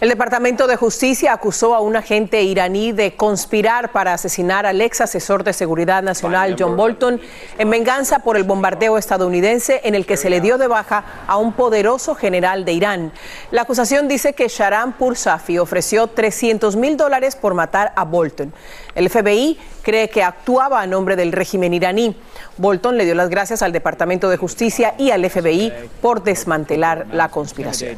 El 0.00 0.10
Departamento 0.10 0.66
de 0.66 0.76
Justicia 0.76 1.32
acusó 1.32 1.74
a 1.74 1.80
un 1.80 1.96
agente 1.96 2.42
iraní 2.42 2.92
de 2.92 3.16
conspirar 3.16 3.90
para 3.90 4.12
asesinar 4.12 4.66
al 4.66 4.82
ex 4.82 5.00
asesor 5.00 5.44
de 5.44 5.54
seguridad 5.54 6.02
nacional 6.02 6.56
John 6.58 6.76
Bolton 6.76 7.20
en 7.56 7.70
venganza 7.70 8.18
por 8.18 8.36
el 8.36 8.42
bombardeo 8.42 8.98
estadounidense 8.98 9.80
en 9.84 9.94
el 9.94 10.04
que 10.04 10.18
se 10.18 10.28
le 10.28 10.42
dio 10.42 10.58
de 10.58 10.66
baja 10.66 11.04
a 11.26 11.38
un 11.38 11.54
poderoso 11.54 12.14
general 12.14 12.66
de 12.66 12.72
Irán. 12.72 13.12
La 13.50 13.62
acusación 13.62 14.06
dice 14.06 14.34
que 14.34 14.48
Sharam 14.48 14.92
Pursafi 14.92 15.58
ofreció 15.58 16.08
300 16.08 16.76
mil 16.76 16.98
dólares 16.98 17.34
por 17.34 17.54
matar 17.54 17.92
a 17.96 18.04
Bolton. 18.04 18.52
El 18.94 19.10
FBI 19.10 19.58
cree 19.82 20.08
que 20.08 20.22
actuaba 20.22 20.80
a 20.80 20.86
nombre 20.86 21.16
del 21.16 21.32
régimen 21.32 21.74
iraní. 21.74 22.16
Bolton 22.56 22.96
le 22.96 23.04
dio 23.04 23.14
las 23.14 23.28
gracias 23.28 23.62
al 23.62 23.72
Departamento 23.72 24.30
de 24.30 24.36
Justicia 24.36 24.94
y 24.98 25.10
al 25.10 25.28
FBI 25.28 25.72
por 26.00 26.22
desmantelar 26.22 27.06
la 27.12 27.28
conspiración. 27.28 27.96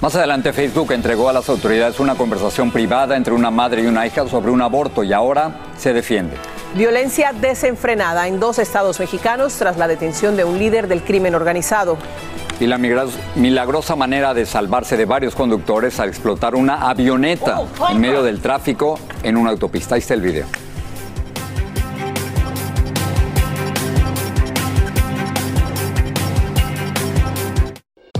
Más 0.00 0.14
adelante 0.14 0.52
Facebook 0.52 0.92
entregó 0.92 1.28
a 1.28 1.32
las 1.32 1.48
autoridades 1.48 1.98
una 2.00 2.14
conversación 2.14 2.70
privada 2.70 3.16
entre 3.16 3.32
una 3.32 3.50
madre 3.50 3.82
y 3.82 3.86
una 3.86 4.06
hija 4.06 4.28
sobre 4.28 4.50
un 4.50 4.62
aborto 4.62 5.02
y 5.02 5.12
ahora 5.12 5.56
se 5.78 5.92
defiende. 5.92 6.36
Violencia 6.74 7.32
desenfrenada 7.32 8.28
en 8.28 8.40
dos 8.40 8.58
estados 8.58 9.00
mexicanos 9.00 9.54
tras 9.54 9.78
la 9.78 9.88
detención 9.88 10.36
de 10.36 10.44
un 10.44 10.58
líder 10.58 10.86
del 10.86 11.02
crimen 11.02 11.34
organizado. 11.34 11.96
Y 12.60 12.66
la 12.66 12.78
milagrosa 13.36 13.94
manera 13.94 14.34
de 14.34 14.44
salvarse 14.44 14.96
de 14.96 15.04
varios 15.04 15.34
conductores 15.34 16.00
al 16.00 16.08
explotar 16.08 16.54
una 16.54 16.88
avioneta 16.88 17.60
en 17.90 18.00
medio 18.00 18.22
del 18.22 18.40
tráfico 18.40 18.98
en 19.22 19.36
una 19.36 19.50
autopista. 19.50 19.94
Ahí 19.94 20.00
está 20.00 20.14
el 20.14 20.22
video. 20.22 20.46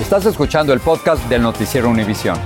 Estás 0.00 0.26
escuchando 0.26 0.74
el 0.74 0.80
podcast 0.80 1.24
del 1.24 1.42
noticiero 1.42 1.88
Univisión. 1.88 2.38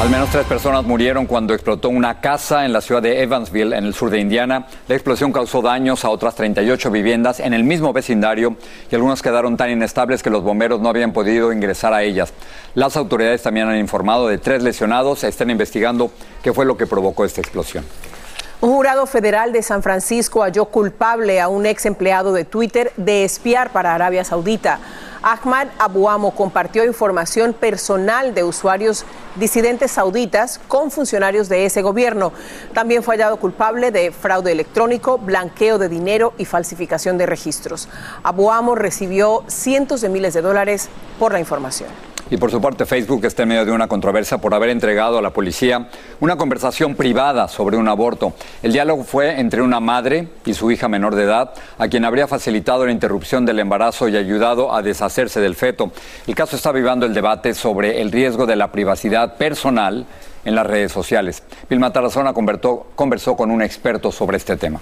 Al 0.00 0.10
menos 0.10 0.28
tres 0.30 0.44
personas 0.44 0.84
murieron 0.84 1.26
cuando 1.26 1.54
explotó 1.54 1.88
una 1.88 2.20
casa 2.20 2.64
en 2.64 2.72
la 2.72 2.80
ciudad 2.80 3.00
de 3.00 3.22
Evansville, 3.22 3.72
en 3.74 3.84
el 3.84 3.94
sur 3.94 4.10
de 4.10 4.18
Indiana. 4.18 4.66
La 4.88 4.96
explosión 4.96 5.32
causó 5.32 5.62
daños 5.62 6.04
a 6.04 6.10
otras 6.10 6.34
38 6.34 6.90
viviendas 6.90 7.38
en 7.38 7.54
el 7.54 7.64
mismo 7.64 7.92
vecindario 7.92 8.56
y 8.90 8.94
algunas 8.94 9.22
quedaron 9.22 9.56
tan 9.56 9.70
inestables 9.70 10.22
que 10.22 10.30
los 10.30 10.42
bomberos 10.42 10.80
no 10.80 10.88
habían 10.88 11.12
podido 11.12 11.52
ingresar 11.52 11.94
a 11.94 12.02
ellas. 12.02 12.32
Las 12.74 12.96
autoridades 12.96 13.42
también 13.42 13.68
han 13.68 13.78
informado 13.78 14.26
de 14.26 14.38
tres 14.38 14.62
lesionados. 14.62 15.22
Están 15.22 15.48
investigando 15.48 16.10
qué 16.42 16.52
fue 16.52 16.66
lo 16.66 16.76
que 16.76 16.86
provocó 16.86 17.24
esta 17.24 17.40
explosión. 17.40 17.84
Un 18.62 18.72
jurado 18.72 19.06
federal 19.06 19.52
de 19.52 19.62
San 19.62 19.82
Francisco 19.82 20.42
halló 20.42 20.66
culpable 20.66 21.40
a 21.40 21.48
un 21.48 21.64
ex 21.64 21.86
empleado 21.86 22.32
de 22.32 22.44
Twitter 22.44 22.92
de 22.96 23.24
espiar 23.24 23.70
para 23.70 23.94
Arabia 23.94 24.24
Saudita. 24.24 24.80
Ahmad 25.22 25.68
Abuamo 25.78 26.30
compartió 26.34 26.84
información 26.84 27.52
personal 27.52 28.32
de 28.34 28.42
usuarios 28.42 29.04
disidentes 29.36 29.90
sauditas 29.90 30.60
con 30.66 30.90
funcionarios 30.90 31.48
de 31.48 31.66
ese 31.66 31.82
gobierno. 31.82 32.32
También 32.72 33.02
fue 33.02 33.16
hallado 33.16 33.36
culpable 33.36 33.90
de 33.90 34.12
fraude 34.12 34.52
electrónico, 34.52 35.18
blanqueo 35.18 35.78
de 35.78 35.88
dinero 35.88 36.32
y 36.38 36.46
falsificación 36.46 37.18
de 37.18 37.26
registros. 37.26 37.88
Abuamo 38.22 38.74
recibió 38.74 39.44
cientos 39.46 40.00
de 40.00 40.08
miles 40.08 40.32
de 40.32 40.40
dólares 40.40 40.88
por 41.18 41.32
la 41.32 41.40
información. 41.40 41.90
Y 42.30 42.36
por 42.36 42.52
su 42.52 42.60
parte, 42.60 42.86
Facebook 42.86 43.24
está 43.24 43.42
en 43.42 43.48
medio 43.48 43.64
de 43.64 43.72
una 43.72 43.88
controversia 43.88 44.38
por 44.38 44.54
haber 44.54 44.70
entregado 44.70 45.18
a 45.18 45.22
la 45.22 45.30
policía 45.30 45.88
una 46.20 46.36
conversación 46.36 46.94
privada 46.94 47.48
sobre 47.48 47.76
un 47.76 47.88
aborto. 47.88 48.34
El 48.62 48.72
diálogo 48.72 49.02
fue 49.02 49.40
entre 49.40 49.62
una 49.62 49.80
madre 49.80 50.28
y 50.44 50.54
su 50.54 50.70
hija 50.70 50.88
menor 50.88 51.16
de 51.16 51.24
edad, 51.24 51.52
a 51.76 51.88
quien 51.88 52.04
habría 52.04 52.28
facilitado 52.28 52.86
la 52.86 52.92
interrupción 52.92 53.44
del 53.44 53.58
embarazo 53.58 54.08
y 54.08 54.16
ayudado 54.16 54.72
a 54.72 54.80
deshacerse 54.80 55.40
del 55.40 55.56
feto. 55.56 55.90
El 56.28 56.36
caso 56.36 56.54
está 56.54 56.70
vivando 56.70 57.04
el 57.04 57.14
debate 57.14 57.52
sobre 57.52 58.00
el 58.00 58.12
riesgo 58.12 58.46
de 58.46 58.54
la 58.54 58.70
privacidad 58.70 59.36
personal 59.36 60.06
en 60.44 60.54
las 60.54 60.66
redes 60.66 60.92
sociales. 60.92 61.42
Vilma 61.68 61.92
Tarazona 61.92 62.32
conversó 62.32 63.36
con 63.36 63.50
un 63.50 63.60
experto 63.60 64.12
sobre 64.12 64.36
este 64.36 64.56
tema. 64.56 64.80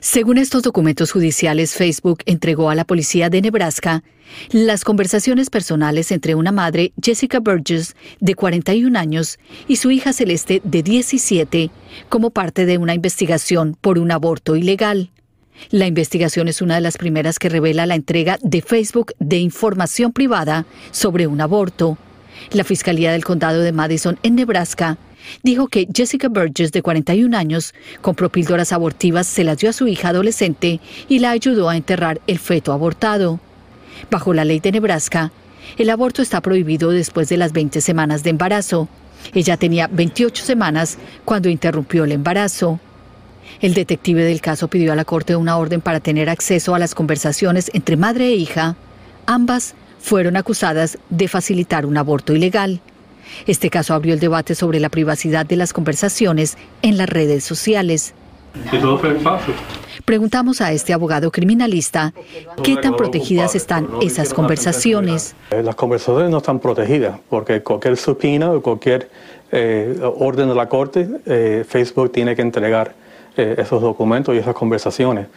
Según 0.00 0.38
estos 0.38 0.62
documentos 0.62 1.10
judiciales, 1.10 1.74
Facebook 1.74 2.20
entregó 2.26 2.70
a 2.70 2.74
la 2.74 2.84
policía 2.84 3.30
de 3.30 3.42
Nebraska 3.42 4.04
las 4.50 4.84
conversaciones 4.84 5.50
personales 5.50 6.12
entre 6.12 6.34
una 6.34 6.52
madre, 6.52 6.92
Jessica 7.02 7.40
Burgess, 7.40 7.96
de 8.20 8.34
41 8.34 8.96
años, 8.96 9.38
y 9.66 9.76
su 9.76 9.90
hija 9.90 10.12
Celeste, 10.12 10.60
de 10.64 10.82
17, 10.82 11.70
como 12.08 12.30
parte 12.30 12.64
de 12.64 12.78
una 12.78 12.94
investigación 12.94 13.76
por 13.80 13.98
un 13.98 14.12
aborto 14.12 14.54
ilegal. 14.54 15.10
La 15.70 15.86
investigación 15.86 16.46
es 16.46 16.62
una 16.62 16.76
de 16.76 16.80
las 16.82 16.98
primeras 16.98 17.38
que 17.40 17.48
revela 17.48 17.86
la 17.86 17.96
entrega 17.96 18.38
de 18.42 18.62
Facebook 18.62 19.14
de 19.18 19.38
información 19.38 20.12
privada 20.12 20.66
sobre 20.92 21.26
un 21.26 21.40
aborto. 21.40 21.98
La 22.52 22.62
Fiscalía 22.62 23.10
del 23.10 23.24
Condado 23.24 23.60
de 23.60 23.72
Madison, 23.72 24.18
en 24.22 24.36
Nebraska, 24.36 24.98
dijo 25.42 25.68
que 25.68 25.86
Jessica 25.94 26.28
Burgess, 26.28 26.72
de 26.72 26.82
41 26.82 27.36
años, 27.36 27.74
compró 28.00 28.30
píldoras 28.30 28.72
abortivas, 28.72 29.26
se 29.26 29.44
las 29.44 29.58
dio 29.58 29.70
a 29.70 29.72
su 29.72 29.86
hija 29.88 30.08
adolescente 30.08 30.80
y 31.08 31.18
la 31.18 31.30
ayudó 31.30 31.68
a 31.68 31.76
enterrar 31.76 32.20
el 32.26 32.38
feto 32.38 32.72
abortado. 32.72 33.40
Bajo 34.10 34.34
la 34.34 34.44
ley 34.44 34.60
de 34.60 34.72
Nebraska, 34.72 35.32
el 35.76 35.90
aborto 35.90 36.22
está 36.22 36.40
prohibido 36.40 36.90
después 36.90 37.28
de 37.28 37.36
las 37.36 37.52
20 37.52 37.80
semanas 37.80 38.22
de 38.22 38.30
embarazo. 38.30 38.88
Ella 39.34 39.56
tenía 39.56 39.88
28 39.88 40.44
semanas 40.44 40.98
cuando 41.24 41.48
interrumpió 41.48 42.04
el 42.04 42.12
embarazo. 42.12 42.80
El 43.60 43.74
detective 43.74 44.24
del 44.24 44.40
caso 44.40 44.68
pidió 44.68 44.92
a 44.92 44.96
la 44.96 45.04
corte 45.04 45.34
una 45.34 45.56
orden 45.56 45.80
para 45.80 46.00
tener 46.00 46.30
acceso 46.30 46.74
a 46.74 46.78
las 46.78 46.94
conversaciones 46.94 47.70
entre 47.74 47.96
madre 47.96 48.28
e 48.28 48.34
hija. 48.34 48.76
Ambas 49.26 49.74
fueron 50.00 50.36
acusadas 50.36 50.98
de 51.10 51.28
facilitar 51.28 51.84
un 51.84 51.96
aborto 51.96 52.34
ilegal. 52.34 52.80
Este 53.46 53.70
caso 53.70 53.94
abrió 53.94 54.14
el 54.14 54.20
debate 54.20 54.54
sobre 54.54 54.80
la 54.80 54.88
privacidad 54.88 55.46
de 55.46 55.56
las 55.56 55.72
conversaciones 55.72 56.56
en 56.82 56.96
las 56.96 57.08
redes 57.08 57.44
sociales. 57.44 58.14
Preguntamos 60.04 60.60
a 60.60 60.72
este 60.72 60.92
abogado 60.92 61.30
criminalista 61.30 62.12
qué 62.62 62.76
tan 62.76 62.96
protegidas 62.96 63.54
están 63.54 63.88
esas 64.00 64.32
conversaciones. 64.32 65.34
Eh, 65.50 65.62
las 65.62 65.74
conversaciones 65.74 66.30
no 66.30 66.38
están 66.38 66.58
protegidas 66.58 67.18
porque 67.28 67.62
cualquier 67.62 67.96
supina 67.96 68.50
o 68.50 68.62
cualquier 68.62 69.10
eh, 69.52 69.98
orden 70.02 70.48
de 70.48 70.54
la 70.54 70.68
corte, 70.68 71.08
eh, 71.26 71.64
Facebook 71.68 72.12
tiene 72.12 72.34
que 72.34 72.42
entregar 72.42 72.94
esos 73.38 73.80
documentos 73.80 74.34
y 74.34 74.38
esas 74.38 74.52
conversaciones. 74.52 75.28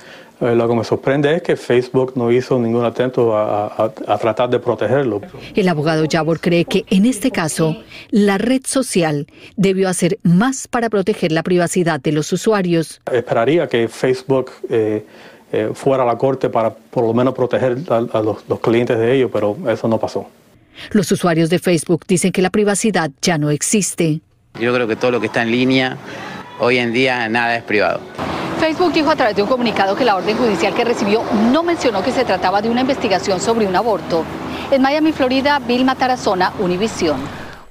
Eh, 0.41 0.55
lo 0.55 0.67
que 0.67 0.75
me 0.75 0.83
sorprende 0.83 1.35
es 1.35 1.43
que 1.43 1.55
Facebook 1.55 2.13
no 2.15 2.31
hizo 2.31 2.59
ningún 2.59 2.83
atento 2.83 3.37
a, 3.37 3.91
tratar 4.19 4.49
de 4.49 4.59
protegerlo. 4.59 5.21
El 5.55 5.69
abogado 5.69 6.05
Jabor 6.09 6.39
cree 6.39 6.65
que 6.65 6.83
en 6.89 7.05
este 7.05 7.29
caso 7.29 7.77
la 8.09 8.39
red 8.39 8.61
social 8.65 9.27
debió 9.55 9.87
hacer 9.87 10.17
más 10.23 10.67
para 10.67 10.89
proteger 10.89 11.31
la 11.31 11.43
privacidad 11.43 11.99
de 11.99 12.11
los 12.11 12.33
usuarios. 12.33 13.01
Esperaría 13.11 13.67
que 13.67 13.87
Facebook 13.87 14.51
eh, 14.69 15.05
eh, 15.51 15.69
fuera 15.75 16.03
a 16.03 16.05
la 16.07 16.17
corte 16.17 16.49
para 16.49 16.73
por 16.73 17.03
lo 17.03 17.13
menos 17.13 17.35
proteger 17.35 17.77
a, 17.89 18.21
los, 18.21 18.37
los 18.49 18.59
clientes 18.59 18.97
de 18.97 19.15
ellos, 19.15 19.29
pero 19.31 19.55
eso 19.69 19.87
no 19.87 19.99
pasó. 19.99 20.25
Los 20.91 21.11
usuarios 21.11 21.51
de 21.51 21.59
Facebook 21.59 22.03
dicen 22.07 22.31
que 22.31 22.41
la 22.41 22.49
privacidad 22.49 23.11
ya 23.21 23.37
no 23.37 23.51
existe. 23.51 24.21
Yo 24.59 24.73
creo 24.73 24.87
que 24.87 24.95
todo 24.95 25.11
lo 25.11 25.19
que 25.19 25.27
está 25.27 25.43
en 25.43 25.51
línea, 25.51 25.97
hoy 26.59 26.77
en 26.77 26.93
día 26.93 27.29
nada 27.29 27.55
es 27.55 27.63
privado. 27.63 27.99
Facebook 28.61 28.93
dijo 28.93 29.09
a 29.09 29.15
través 29.15 29.35
de 29.35 29.41
un 29.41 29.49
comunicado 29.49 29.95
que 29.95 30.05
la 30.05 30.15
orden 30.15 30.37
judicial 30.37 30.75
que 30.75 30.83
recibió 30.83 31.23
no 31.51 31.63
mencionó 31.63 32.03
que 32.03 32.11
se 32.11 32.25
trataba 32.25 32.61
de 32.61 32.69
una 32.69 32.81
investigación 32.81 33.41
sobre 33.41 33.65
un 33.65 33.75
aborto. 33.75 34.23
En 34.69 34.83
Miami, 34.83 35.13
Florida, 35.13 35.57
Vilma 35.57 35.95
Tarazona, 35.95 36.53
Univisión. 36.59 37.19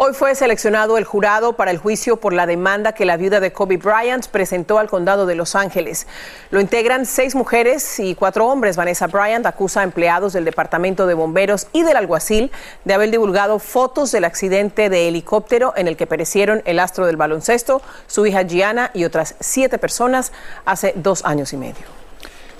Hoy 0.02 0.14
fue 0.14 0.34
seleccionado 0.34 0.96
el 0.96 1.04
jurado 1.04 1.56
para 1.56 1.70
el 1.70 1.76
juicio 1.76 2.16
por 2.16 2.32
la 2.32 2.46
demanda 2.46 2.94
que 2.94 3.04
la 3.04 3.18
viuda 3.18 3.38
de 3.38 3.52
Kobe 3.52 3.76
Bryant 3.76 4.28
presentó 4.28 4.78
al 4.78 4.88
condado 4.88 5.26
de 5.26 5.34
Los 5.34 5.54
Ángeles. 5.54 6.06
Lo 6.50 6.58
integran 6.58 7.04
seis 7.04 7.34
mujeres 7.34 8.00
y 8.00 8.14
cuatro 8.14 8.46
hombres. 8.46 8.78
Vanessa 8.78 9.08
Bryant 9.08 9.44
acusa 9.44 9.80
a 9.80 9.84
empleados 9.84 10.32
del 10.32 10.46
Departamento 10.46 11.06
de 11.06 11.12
Bomberos 11.12 11.66
y 11.74 11.82
del 11.82 11.98
alguacil 11.98 12.50
de 12.86 12.94
haber 12.94 13.10
divulgado 13.10 13.58
fotos 13.58 14.10
del 14.10 14.24
accidente 14.24 14.88
de 14.88 15.06
helicóptero 15.06 15.74
en 15.76 15.86
el 15.86 15.98
que 15.98 16.06
perecieron 16.06 16.62
el 16.64 16.78
astro 16.78 17.04
del 17.04 17.18
baloncesto, 17.18 17.82
su 18.06 18.24
hija 18.24 18.40
Gianna 18.40 18.92
y 18.94 19.04
otras 19.04 19.34
siete 19.38 19.76
personas 19.76 20.32
hace 20.64 20.94
dos 20.96 21.26
años 21.26 21.52
y 21.52 21.58
medio. 21.58 21.99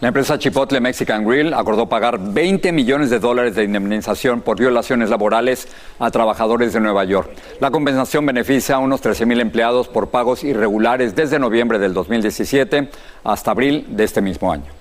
La 0.00 0.08
empresa 0.08 0.38
Chipotle 0.38 0.80
Mexican 0.80 1.26
Grill 1.26 1.52
acordó 1.52 1.86
pagar 1.86 2.18
20 2.18 2.72
millones 2.72 3.10
de 3.10 3.18
dólares 3.18 3.54
de 3.54 3.64
indemnización 3.64 4.40
por 4.40 4.58
violaciones 4.58 5.10
laborales 5.10 5.68
a 5.98 6.10
trabajadores 6.10 6.72
de 6.72 6.80
Nueva 6.80 7.04
York. 7.04 7.30
La 7.60 7.70
compensación 7.70 8.24
beneficia 8.24 8.76
a 8.76 8.78
unos 8.78 9.02
13 9.02 9.26
mil 9.26 9.40
empleados 9.40 9.88
por 9.88 10.08
pagos 10.08 10.42
irregulares 10.42 11.14
desde 11.14 11.38
noviembre 11.38 11.78
del 11.78 11.92
2017 11.92 12.88
hasta 13.24 13.50
abril 13.50 13.88
de 13.90 14.04
este 14.04 14.22
mismo 14.22 14.50
año. 14.50 14.79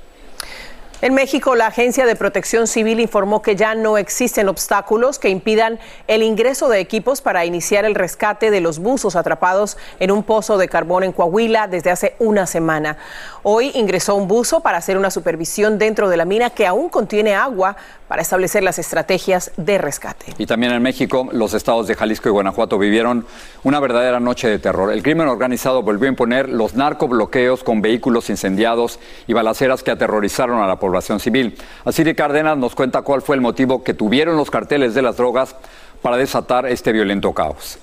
En 1.02 1.14
México, 1.14 1.56
la 1.56 1.68
Agencia 1.68 2.06
de 2.06 2.18
Protección 2.18 2.68
Civil 2.68 3.00
informó 3.00 3.42
que 3.42 3.56
ya 3.56 3.74
no 3.74 3.98
existen 3.98 4.50
obstáculos 4.50 5.18
que 5.18 5.30
impidan 5.30 5.80
el 6.08 6.22
ingreso 6.24 6.68
de 6.68 6.82
equipos 6.82 7.22
para 7.22 7.46
iniciar 7.46 7.86
el 7.86 7.96
rescate 7.96 8.52
de 8.52 8.60
los 8.60 8.80
buzos 8.80 9.16
atrapados 9.16 9.78
en 10.02 10.12
un 10.12 10.24
pozo 10.24 10.58
de 10.58 10.68
carbón 10.68 11.06
en 11.06 11.14
Coahuila 11.14 11.68
desde 11.68 11.90
hace 11.90 12.16
una 12.20 12.46
semana. 12.48 12.98
Hoy 13.44 13.72
ingresó 13.76 14.16
un 14.16 14.28
buzo 14.28 14.60
para 14.60 14.80
hacer 14.80 14.98
una 14.98 15.10
supervisión 15.10 15.78
dentro 15.78 16.10
de 16.10 16.18
la 16.18 16.26
mina 16.26 16.50
que 16.50 16.68
aún 16.68 16.90
contiene 16.90 17.34
agua 17.34 17.78
para 18.10 18.24
establecer 18.24 18.64
las 18.64 18.80
estrategias 18.80 19.52
de 19.56 19.78
rescate. 19.78 20.34
Y 20.40 20.48
también 20.48 20.74
en 20.74 20.82
México, 20.82 21.30
los 21.32 21.54
estados 21.54 21.86
de 21.88 21.94
Jalisco 21.94 22.28
y 22.28 22.32
Guanajuato 22.32 22.80
vivieron 22.80 23.24
una 23.64 23.80
verdadera 23.80 24.20
noche 24.20 24.50
de 24.50 24.58
terror. 24.58 24.92
El 24.92 25.04
crimen 25.04 25.28
organizado 25.28 25.84
volvió 25.84 26.08
a 26.08 26.10
imponer 26.10 26.50
los 26.50 26.74
narcobloqueos 26.74 27.64
con 27.64 27.84
vehículos 27.84 28.32
incendiados 28.32 29.00
y 29.28 29.34
balaceras 29.34 29.84
que 29.84 29.92
aterrorizaron 29.92 30.60
a 30.60 30.66
la 30.66 30.80
población 30.80 31.20
civil. 31.20 31.56
Así 31.86 32.04
de 32.04 32.16
Cárdenas 32.16 32.58
nos 32.58 32.74
cuenta 32.74 33.04
cuál 33.04 33.22
fue 33.22 33.36
el 33.36 33.42
motivo 33.42 33.84
que 33.84 33.94
tuvieron 33.94 34.38
los 34.38 34.50
carteles 34.50 34.96
de 34.96 35.04
las 35.04 35.18
drogas 35.18 35.56
para 36.02 36.18
desatar 36.18 36.66
este 36.66 36.92
violento 36.92 37.32
caos. 37.34 37.78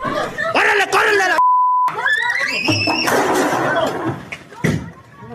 ¡Córrele, 0.00 0.88
córrele 0.92 1.18
la... 1.18 1.38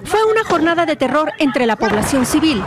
Fue 0.06 0.24
una 0.24 0.46
jornada 0.46 0.86
de 0.86 0.96
terror 0.96 1.34
entre 1.38 1.66
la 1.66 1.76
población 1.76 2.26
civil. 2.26 2.64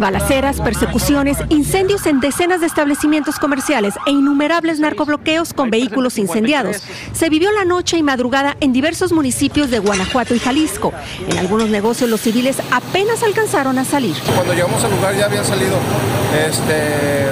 Balaceras, 0.00 0.62
persecuciones, 0.62 1.36
incendios 1.50 2.06
en 2.06 2.20
decenas 2.20 2.60
de 2.60 2.66
establecimientos 2.66 3.38
comerciales 3.38 3.94
e 4.06 4.10
innumerables 4.10 4.80
narcobloqueos 4.80 5.52
con 5.52 5.68
vehículos 5.68 6.16
incendiados. 6.16 6.82
Se 7.12 7.28
vivió 7.28 7.52
la 7.52 7.66
noche 7.66 7.98
y 7.98 8.02
madrugada 8.02 8.56
en 8.60 8.72
diversos 8.72 9.12
municipios 9.12 9.70
de 9.70 9.78
Guanajuato 9.78 10.34
y 10.34 10.38
Jalisco. 10.38 10.94
En 11.28 11.36
algunos 11.36 11.68
negocios 11.68 12.08
los 12.08 12.22
civiles 12.22 12.56
apenas 12.70 13.22
alcanzaron 13.22 13.78
a 13.78 13.84
salir. 13.84 14.16
Cuando 14.34 14.54
llegamos 14.54 14.82
al 14.82 14.90
lugar 14.90 15.14
ya 15.14 15.26
habían 15.26 15.44
salido 15.44 15.76
este, 16.48 17.26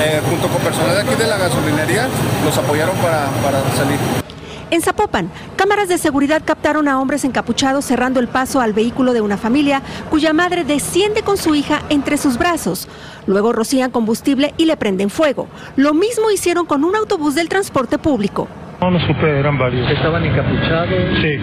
eh, 0.00 0.22
junto 0.30 0.48
con 0.48 0.62
personal 0.62 0.94
de 0.94 1.02
aquí 1.02 1.14
de 1.14 1.26
la 1.26 1.36
gasolinería, 1.36 2.08
nos 2.42 2.56
apoyaron 2.56 2.96
para, 2.96 3.26
para 3.42 3.60
salir. 3.76 4.27
En 4.70 4.82
Zapopan, 4.82 5.30
cámaras 5.56 5.88
de 5.88 5.96
seguridad 5.96 6.42
captaron 6.44 6.88
a 6.88 7.00
hombres 7.00 7.24
encapuchados 7.24 7.86
cerrando 7.86 8.20
el 8.20 8.28
paso 8.28 8.60
al 8.60 8.74
vehículo 8.74 9.14
de 9.14 9.22
una 9.22 9.38
familia 9.38 9.82
cuya 10.10 10.34
madre 10.34 10.62
desciende 10.62 11.22
con 11.22 11.38
su 11.38 11.54
hija 11.54 11.82
entre 11.88 12.18
sus 12.18 12.36
brazos. 12.36 12.86
Luego 13.26 13.54
rocían 13.54 13.90
combustible 13.90 14.52
y 14.58 14.66
le 14.66 14.76
prenden 14.76 15.08
fuego. 15.08 15.48
Lo 15.76 15.94
mismo 15.94 16.30
hicieron 16.30 16.66
con 16.66 16.84
un 16.84 16.96
autobús 16.96 17.34
del 17.34 17.48
transporte 17.48 17.96
público. 17.96 18.46
No, 18.80 18.92
no 18.92 19.00
supe, 19.06 19.38
eran 19.38 19.58
varios. 19.58 19.90
¿Estaban 19.90 20.24
encapuchados? 20.24 20.88
Sí. 21.20 21.36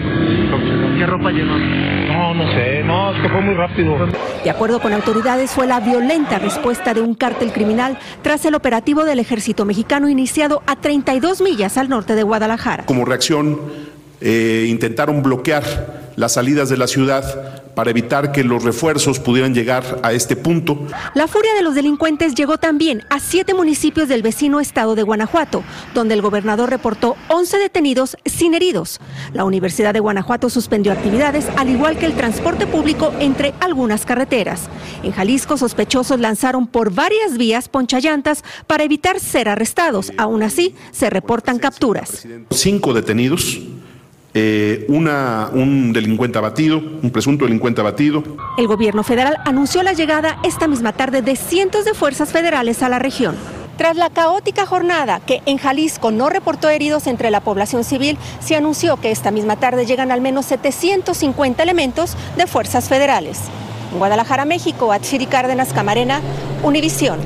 ¿Qué 0.98 1.06
ropa 1.06 1.30
llevó? 1.30 1.52
No, 1.52 2.34
no 2.34 2.50
sé, 2.52 2.82
no, 2.82 3.14
es 3.14 3.20
que 3.20 3.28
fue 3.28 3.40
muy 3.42 3.54
rápido. 3.54 3.94
De 4.42 4.50
acuerdo 4.50 4.80
con 4.80 4.94
autoridades, 4.94 5.50
fue 5.50 5.66
la 5.66 5.80
violenta 5.80 6.38
respuesta 6.38 6.94
de 6.94 7.02
un 7.02 7.14
cártel 7.14 7.52
criminal 7.52 7.98
tras 8.22 8.46
el 8.46 8.54
operativo 8.54 9.04
del 9.04 9.18
ejército 9.18 9.66
mexicano 9.66 10.08
iniciado 10.08 10.62
a 10.66 10.76
32 10.76 11.42
millas 11.42 11.76
al 11.76 11.90
norte 11.90 12.14
de 12.14 12.22
Guadalajara. 12.22 12.86
Como 12.86 13.04
reacción, 13.04 13.60
eh, 14.22 14.66
intentaron 14.68 15.22
bloquear 15.22 16.05
las 16.16 16.32
salidas 16.32 16.68
de 16.68 16.76
la 16.76 16.86
ciudad 16.86 17.62
para 17.74 17.90
evitar 17.90 18.32
que 18.32 18.42
los 18.42 18.64
refuerzos 18.64 19.20
pudieran 19.20 19.54
llegar 19.54 20.00
a 20.02 20.12
este 20.12 20.34
punto. 20.34 20.78
La 21.14 21.28
furia 21.28 21.52
de 21.54 21.62
los 21.62 21.74
delincuentes 21.74 22.34
llegó 22.34 22.56
también 22.56 23.04
a 23.10 23.20
siete 23.20 23.52
municipios 23.52 24.08
del 24.08 24.22
vecino 24.22 24.60
estado 24.60 24.94
de 24.94 25.02
Guanajuato, 25.02 25.62
donde 25.92 26.14
el 26.14 26.22
gobernador 26.22 26.70
reportó 26.70 27.16
11 27.28 27.58
detenidos 27.58 28.16
sin 28.24 28.54
heridos. 28.54 28.98
La 29.34 29.44
Universidad 29.44 29.92
de 29.92 30.00
Guanajuato 30.00 30.48
suspendió 30.48 30.90
actividades, 30.92 31.46
al 31.56 31.68
igual 31.68 31.98
que 31.98 32.06
el 32.06 32.14
transporte 32.14 32.66
público 32.66 33.12
entre 33.20 33.52
algunas 33.60 34.06
carreteras. 34.06 34.70
En 35.02 35.12
Jalisco, 35.12 35.58
sospechosos 35.58 36.18
lanzaron 36.18 36.66
por 36.66 36.92
varias 36.94 37.36
vías 37.36 37.68
ponchallantas 37.68 38.42
para 38.66 38.84
evitar 38.84 39.20
ser 39.20 39.50
arrestados. 39.50 40.12
Aún 40.16 40.42
así, 40.42 40.74
se 40.92 41.10
reportan 41.10 41.58
capturas. 41.58 42.26
Cinco 42.50 42.94
detenidos 42.94 43.60
eh, 44.38 44.84
un 44.88 45.94
delincuente 45.94 46.36
abatido, 46.36 46.76
un 46.76 47.10
presunto 47.10 47.46
delincuente 47.46 47.80
abatido. 47.80 48.22
El 48.58 48.66
gobierno 48.66 49.02
federal 49.02 49.38
anunció 49.46 49.82
la 49.82 49.94
llegada 49.94 50.38
esta 50.44 50.68
misma 50.68 50.92
tarde 50.92 51.22
de 51.22 51.36
cientos 51.36 51.86
de 51.86 51.94
fuerzas 51.94 52.32
federales 52.32 52.82
a 52.82 52.90
la 52.90 52.98
región. 52.98 53.34
Tras 53.78 53.96
la 53.96 54.10
caótica 54.10 54.66
jornada 54.66 55.20
que 55.20 55.40
en 55.46 55.56
Jalisco 55.56 56.10
no 56.10 56.28
reportó 56.28 56.68
heridos 56.68 57.06
entre 57.06 57.30
la 57.30 57.40
población 57.40 57.82
civil, 57.82 58.18
se 58.40 58.56
anunció 58.56 58.98
que 58.98 59.10
esta 59.10 59.30
misma 59.30 59.56
tarde 59.56 59.86
llegan 59.86 60.12
al 60.12 60.20
menos 60.20 60.44
750 60.44 61.62
elementos 61.62 62.14
de 62.36 62.46
fuerzas 62.46 62.90
federales. 62.90 63.40
En 63.90 63.98
Guadalajara, 63.98 64.44
México, 64.44 64.92
Atsiri 64.92 65.24
Cárdenas 65.24 65.72
Camarena, 65.72 66.20
Univisión. 66.62 67.20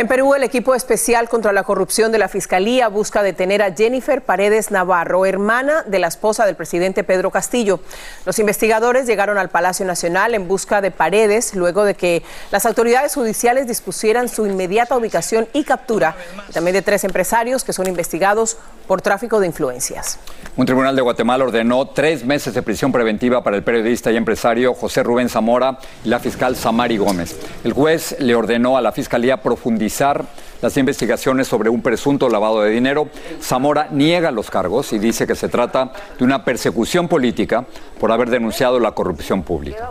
En 0.00 0.08
Perú, 0.08 0.34
el 0.34 0.42
equipo 0.42 0.74
especial 0.74 1.28
contra 1.28 1.52
la 1.52 1.62
corrupción 1.62 2.10
de 2.10 2.16
la 2.16 2.28
Fiscalía 2.28 2.88
busca 2.88 3.22
detener 3.22 3.60
a 3.60 3.74
Jennifer 3.74 4.22
Paredes 4.22 4.70
Navarro, 4.70 5.26
hermana 5.26 5.82
de 5.86 5.98
la 5.98 6.06
esposa 6.06 6.46
del 6.46 6.56
presidente 6.56 7.04
Pedro 7.04 7.30
Castillo. 7.30 7.80
Los 8.24 8.38
investigadores 8.38 9.06
llegaron 9.06 9.36
al 9.36 9.50
Palacio 9.50 9.84
Nacional 9.84 10.32
en 10.34 10.48
busca 10.48 10.80
de 10.80 10.90
Paredes 10.90 11.54
luego 11.54 11.84
de 11.84 11.92
que 11.92 12.22
las 12.50 12.64
autoridades 12.64 13.14
judiciales 13.14 13.66
dispusieran 13.66 14.30
su 14.30 14.46
inmediata 14.46 14.96
ubicación 14.96 15.46
y 15.52 15.64
captura, 15.64 16.16
también 16.54 16.72
de 16.72 16.80
tres 16.80 17.04
empresarios 17.04 17.62
que 17.62 17.74
son 17.74 17.86
investigados 17.86 18.56
por 18.86 19.02
tráfico 19.02 19.38
de 19.38 19.48
influencias. 19.48 20.18
Un 20.56 20.64
tribunal 20.64 20.96
de 20.96 21.02
Guatemala 21.02 21.44
ordenó 21.44 21.88
tres 21.88 22.24
meses 22.24 22.54
de 22.54 22.62
prisión 22.62 22.90
preventiva 22.90 23.44
para 23.44 23.56
el 23.56 23.62
periodista 23.62 24.10
y 24.10 24.16
empresario 24.16 24.72
José 24.72 25.02
Rubén 25.02 25.28
Zamora 25.28 25.78
y 26.02 26.08
la 26.08 26.20
fiscal 26.20 26.56
Samari 26.56 26.96
Gómez. 26.96 27.36
El 27.64 27.74
juez 27.74 28.16
le 28.18 28.34
ordenó 28.34 28.78
a 28.78 28.80
la 28.80 28.92
Fiscalía 28.92 29.42
profundizar 29.42 29.89
analizar 29.90 30.24
las 30.60 30.76
investigaciones 30.76 31.48
sobre 31.48 31.70
un 31.70 31.82
presunto 31.82 32.28
lavado 32.28 32.62
de 32.62 32.70
dinero. 32.70 33.08
Zamora 33.42 33.88
niega 33.90 34.30
los 34.30 34.50
cargos 34.50 34.92
y 34.92 34.98
dice 34.98 35.26
que 35.26 35.34
se 35.34 35.48
trata 35.48 35.92
de 36.18 36.24
una 36.24 36.44
persecución 36.44 37.08
política 37.08 37.64
por 37.98 38.12
haber 38.12 38.30
denunciado 38.30 38.80
la 38.80 38.92
corrupción 38.92 39.42
pública. 39.42 39.90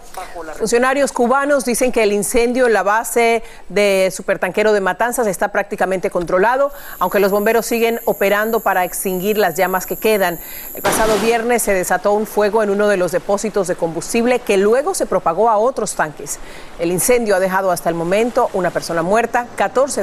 Funcionarios 0.58 1.12
cubanos 1.12 1.66
dicen 1.66 1.92
que 1.92 2.04
el 2.04 2.12
incendio 2.12 2.68
en 2.68 2.74
la 2.74 2.84
base 2.84 3.44
de 3.70 4.12
supertanquero 4.12 4.74
de 4.74 4.82
Matanzas 4.82 5.28
está 5.28 5.50
prácticamente 5.50 6.10
controlado, 6.10 6.72
aunque 7.00 7.20
los 7.20 7.32
bomberos 7.32 7.66
siguen 7.66 8.00
operando 8.06 8.60
para 8.60 8.84
extinguir 8.84 9.38
las 9.38 9.56
llamas 9.56 9.86
que 9.86 9.96
quedan. 9.96 10.40
El 10.76 10.82
pasado 10.82 11.18
viernes 11.20 11.62
se 11.62 11.74
desató 11.74 12.14
un 12.14 12.26
fuego 12.26 12.64
en 12.64 12.70
uno 12.70 12.88
de 12.88 12.98
los 12.98 13.12
depósitos 13.12 13.68
de 13.68 13.76
combustible 13.76 14.40
que 14.40 14.58
luego 14.58 14.94
se 14.94 15.06
propagó 15.06 15.50
a 15.50 15.58
otros 15.58 15.96
tanques. 15.96 16.40
El 16.80 16.92
incendio 16.92 17.36
ha 17.36 17.40
dejado 17.40 17.72
hasta 17.72 17.90
el 17.90 17.96
momento 17.96 18.50
una 18.54 18.72
persona 18.72 19.02
muerta, 19.02 19.48
14 19.56 20.02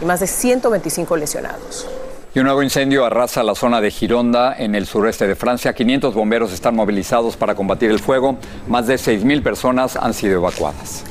y 0.00 0.04
más 0.04 0.20
de 0.20 0.26
125 0.26 1.16
lesionados. 1.16 1.88
Y 2.34 2.40
un 2.40 2.46
nuevo 2.46 2.62
incendio 2.62 3.04
arrasa 3.04 3.44
la 3.44 3.54
zona 3.54 3.80
de 3.80 3.92
Gironda 3.92 4.56
en 4.58 4.74
el 4.74 4.86
sureste 4.86 5.28
de 5.28 5.36
Francia. 5.36 5.72
500 5.72 6.14
bomberos 6.14 6.52
están 6.52 6.74
movilizados 6.74 7.36
para 7.36 7.54
combatir 7.54 7.92
el 7.92 8.00
fuego. 8.00 8.38
Más 8.66 8.88
de 8.88 8.96
6.000 8.96 9.42
personas 9.42 9.96
han 9.96 10.14
sido 10.14 10.38
evacuadas. 10.38 11.04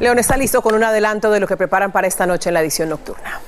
León 0.00 0.18
está 0.18 0.36
listo 0.36 0.60
con 0.60 0.74
un 0.74 0.82
adelanto 0.82 1.30
de 1.30 1.38
lo 1.38 1.46
que 1.46 1.56
preparan 1.56 1.92
para 1.92 2.08
esta 2.08 2.26
noche 2.26 2.50
en 2.50 2.54
la 2.54 2.60
edición 2.60 2.88
nocturna. 2.88 3.40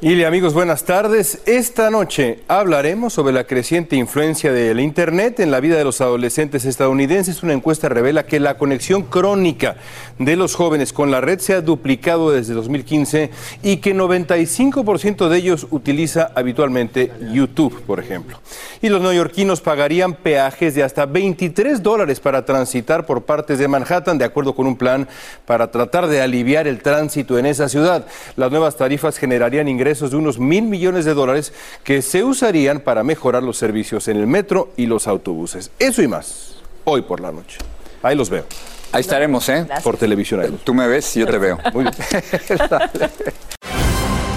Y 0.00 0.22
amigos, 0.22 0.54
buenas 0.54 0.84
tardes. 0.84 1.40
Esta 1.44 1.90
noche 1.90 2.38
hablaremos 2.46 3.12
sobre 3.12 3.32
la 3.32 3.48
creciente 3.48 3.96
influencia 3.96 4.52
del 4.52 4.78
Internet 4.78 5.40
en 5.40 5.50
la 5.50 5.58
vida 5.58 5.76
de 5.76 5.82
los 5.82 6.00
adolescentes 6.00 6.64
estadounidenses. 6.66 7.42
Una 7.42 7.54
encuesta 7.54 7.88
revela 7.88 8.24
que 8.24 8.38
la 8.38 8.58
conexión 8.58 9.02
crónica 9.02 9.74
de 10.20 10.36
los 10.36 10.54
jóvenes 10.54 10.92
con 10.92 11.10
la 11.10 11.20
red 11.20 11.40
se 11.40 11.54
ha 11.54 11.62
duplicado 11.62 12.30
desde 12.30 12.54
2015 12.54 13.30
y 13.64 13.78
que 13.78 13.92
95% 13.92 15.28
de 15.28 15.36
ellos 15.36 15.66
utiliza 15.70 16.30
habitualmente 16.36 17.10
YouTube, 17.32 17.82
por 17.82 17.98
ejemplo. 17.98 18.38
Y 18.80 18.90
los 18.90 19.02
neoyorquinos 19.02 19.60
pagarían 19.60 20.14
peajes 20.14 20.76
de 20.76 20.84
hasta 20.84 21.06
23 21.06 21.82
dólares 21.82 22.20
para 22.20 22.44
transitar 22.44 23.04
por 23.04 23.24
partes 23.24 23.58
de 23.58 23.66
Manhattan, 23.66 24.16
de 24.16 24.24
acuerdo 24.24 24.54
con 24.54 24.68
un 24.68 24.76
plan 24.76 25.08
para 25.44 25.72
tratar 25.72 26.06
de 26.06 26.20
aliviar 26.20 26.68
el 26.68 26.82
tránsito 26.82 27.36
en 27.36 27.46
esa 27.46 27.68
ciudad. 27.68 28.06
Las 28.36 28.52
nuevas 28.52 28.76
tarifas 28.76 29.18
generarían 29.18 29.66
ingresos 29.66 29.87
de 29.88 30.16
unos 30.16 30.38
mil 30.38 30.64
millones 30.64 31.04
de 31.04 31.14
dólares 31.14 31.52
que 31.82 32.02
se 32.02 32.22
usarían 32.22 32.80
para 32.80 33.02
mejorar 33.02 33.42
los 33.42 33.56
servicios 33.56 34.06
en 34.08 34.18
el 34.18 34.26
metro 34.26 34.70
y 34.76 34.86
los 34.86 35.08
autobuses. 35.08 35.70
Eso 35.78 36.02
y 36.02 36.08
más, 36.08 36.56
hoy 36.84 37.02
por 37.02 37.20
la 37.20 37.32
noche. 37.32 37.58
Ahí 38.02 38.14
los 38.14 38.28
veo. 38.30 38.44
Ahí 38.92 39.00
estaremos, 39.00 39.48
¿eh? 39.48 39.66
Por 39.82 39.96
televisión. 39.96 40.40
Ahí. 40.40 40.58
Tú 40.64 40.74
me 40.74 40.86
ves 40.86 41.16
y 41.16 41.20
yo 41.20 41.26
te 41.26 41.38
veo. 41.38 41.58
Muy 41.72 41.84
bien. 41.84 41.94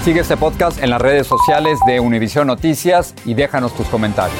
Sigue 0.04 0.20
este 0.20 0.36
podcast 0.36 0.82
en 0.82 0.90
las 0.90 1.00
redes 1.00 1.26
sociales 1.26 1.78
de 1.86 2.00
Univision 2.00 2.46
Noticias 2.46 3.14
y 3.24 3.34
déjanos 3.34 3.74
tus 3.74 3.86
comentarios. 3.86 4.38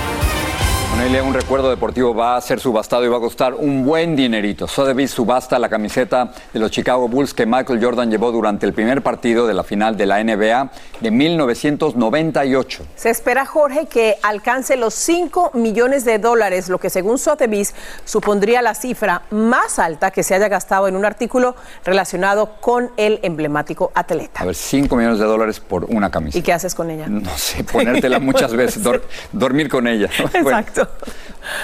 Bueno, 0.94 1.24
un 1.26 1.35
recuerdo 1.35 1.70
deportivo 1.70 2.14
va 2.14 2.37
a 2.37 2.40
ser 2.42 2.61
subastado 2.61 3.05
y 3.05 3.09
va 3.09 3.16
a 3.16 3.20
costar 3.20 3.55
un 3.55 3.85
buen 3.85 4.14
dinerito. 4.14 4.68
Sotheby's 4.68 5.11
subasta 5.11 5.59
la 5.59 5.70
camiseta 5.70 6.33
de 6.52 6.61
los 6.61 6.70
Chicago 6.70 7.09
Bulls 7.09 7.33
que 7.33 7.46
Michael 7.46 7.83
Jordan 7.83 8.11
llevó 8.11 8.31
durante 8.31 8.66
el 8.66 8.74
primer 8.74 9.02
partido 9.02 9.46
de 9.46 9.55
la 9.55 9.64
final 9.64 9.96
de 9.96 10.05
la 10.05 10.22
NBA 10.22 10.70
de 11.00 11.11
1998. 11.11 12.85
Se 12.94 13.09
espera, 13.09 13.46
Jorge, 13.46 13.87
que 13.87 14.16
alcance 14.22 14.76
los 14.76 14.92
5 14.94 15.52
millones 15.55 16.05
de 16.05 16.18
dólares, 16.18 16.68
lo 16.68 16.78
que 16.78 16.90
según 16.90 17.18
Sotheby's 17.18 17.74
supondría 18.05 18.61
la 18.61 18.74
cifra 18.74 19.22
más 19.31 19.78
alta 19.78 20.11
que 20.11 20.22
se 20.22 20.35
haya 20.35 20.48
gastado 20.48 20.88
en 20.88 20.96
un 20.96 21.07
artículo 21.07 21.57
relacionado 21.85 22.57
con 22.61 22.90
el 22.98 23.18
emblemático 23.22 23.92
atleta. 23.94 24.42
A 24.42 24.44
ver, 24.44 24.55
5 24.55 24.94
millones 24.94 25.18
de 25.18 25.24
dólares 25.24 25.59
por 25.59 25.85
una 25.85 26.11
camisa. 26.11 26.38
¿Y 26.38 26.42
qué 26.42 26.52
haces 26.52 26.74
con 26.74 26.90
ella? 26.90 27.07
No 27.09 27.31
sé, 27.37 27.64
ponértela 27.64 28.18
muchas 28.20 28.52
veces, 28.55 28.83
dor 28.83 29.02
dormir 29.33 29.68
con 29.68 29.87
ella. 29.87 30.11
Exacto. 30.35 30.82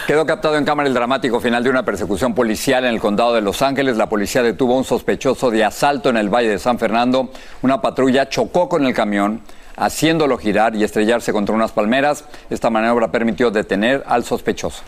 Quedó 0.07 0.26
captado 0.26 0.57
en 0.57 0.64
cámara 0.64 0.88
el 0.88 0.94
dramático 0.94 1.40
final 1.40 1.62
de 1.62 1.70
una 1.70 1.85
persecución 1.85 2.35
policial 2.35 2.85
en 2.85 2.94
el 2.94 3.00
condado 3.00 3.35
de 3.35 3.40
Los 3.40 3.62
Ángeles. 3.62 3.96
La 3.96 4.09
policía 4.09 4.42
detuvo 4.42 4.74
a 4.74 4.78
un 4.78 4.85
sospechoso 4.85 5.50
de 5.50 5.64
asalto 5.64 6.09
en 6.09 6.16
el 6.16 6.28
Valle 6.28 6.48
de 6.48 6.59
San 6.59 6.78
Fernando. 6.78 7.31
Una 7.62 7.81
patrulla 7.81 8.28
chocó 8.28 8.68
con 8.68 8.87
el 8.87 8.94
camión, 8.94 9.42
haciéndolo 9.76 10.38
girar 10.38 10.74
y 10.74 10.85
estrellarse 10.85 11.33
contra 11.33 11.54
unas 11.54 11.72
palmeras. 11.72 12.24
Esta 12.50 12.70
maniobra 12.70 13.12
permitió 13.12 13.50
detener 13.50 14.02
al 14.07 14.24
sospechoso. 14.24 14.83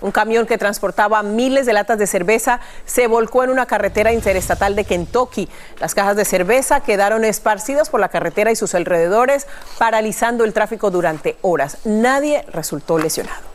Un 0.00 0.12
camión 0.12 0.46
que 0.46 0.56
transportaba 0.56 1.22
miles 1.22 1.66
de 1.66 1.74
latas 1.74 1.98
de 1.98 2.06
cerveza 2.06 2.60
se 2.86 3.06
volcó 3.06 3.44
en 3.44 3.50
una 3.50 3.66
carretera 3.66 4.12
interestatal 4.12 4.74
de 4.74 4.84
Kentucky. 4.84 5.48
Las 5.78 5.94
cajas 5.94 6.16
de 6.16 6.24
cerveza 6.24 6.80
quedaron 6.80 7.24
esparcidas 7.24 7.90
por 7.90 8.00
la 8.00 8.08
carretera 8.08 8.50
y 8.50 8.56
sus 8.56 8.74
alrededores, 8.74 9.46
paralizando 9.78 10.44
el 10.44 10.54
tráfico 10.54 10.90
durante 10.90 11.36
horas. 11.42 11.78
Nadie 11.84 12.44
resultó 12.50 12.98
lesionado. 12.98 13.49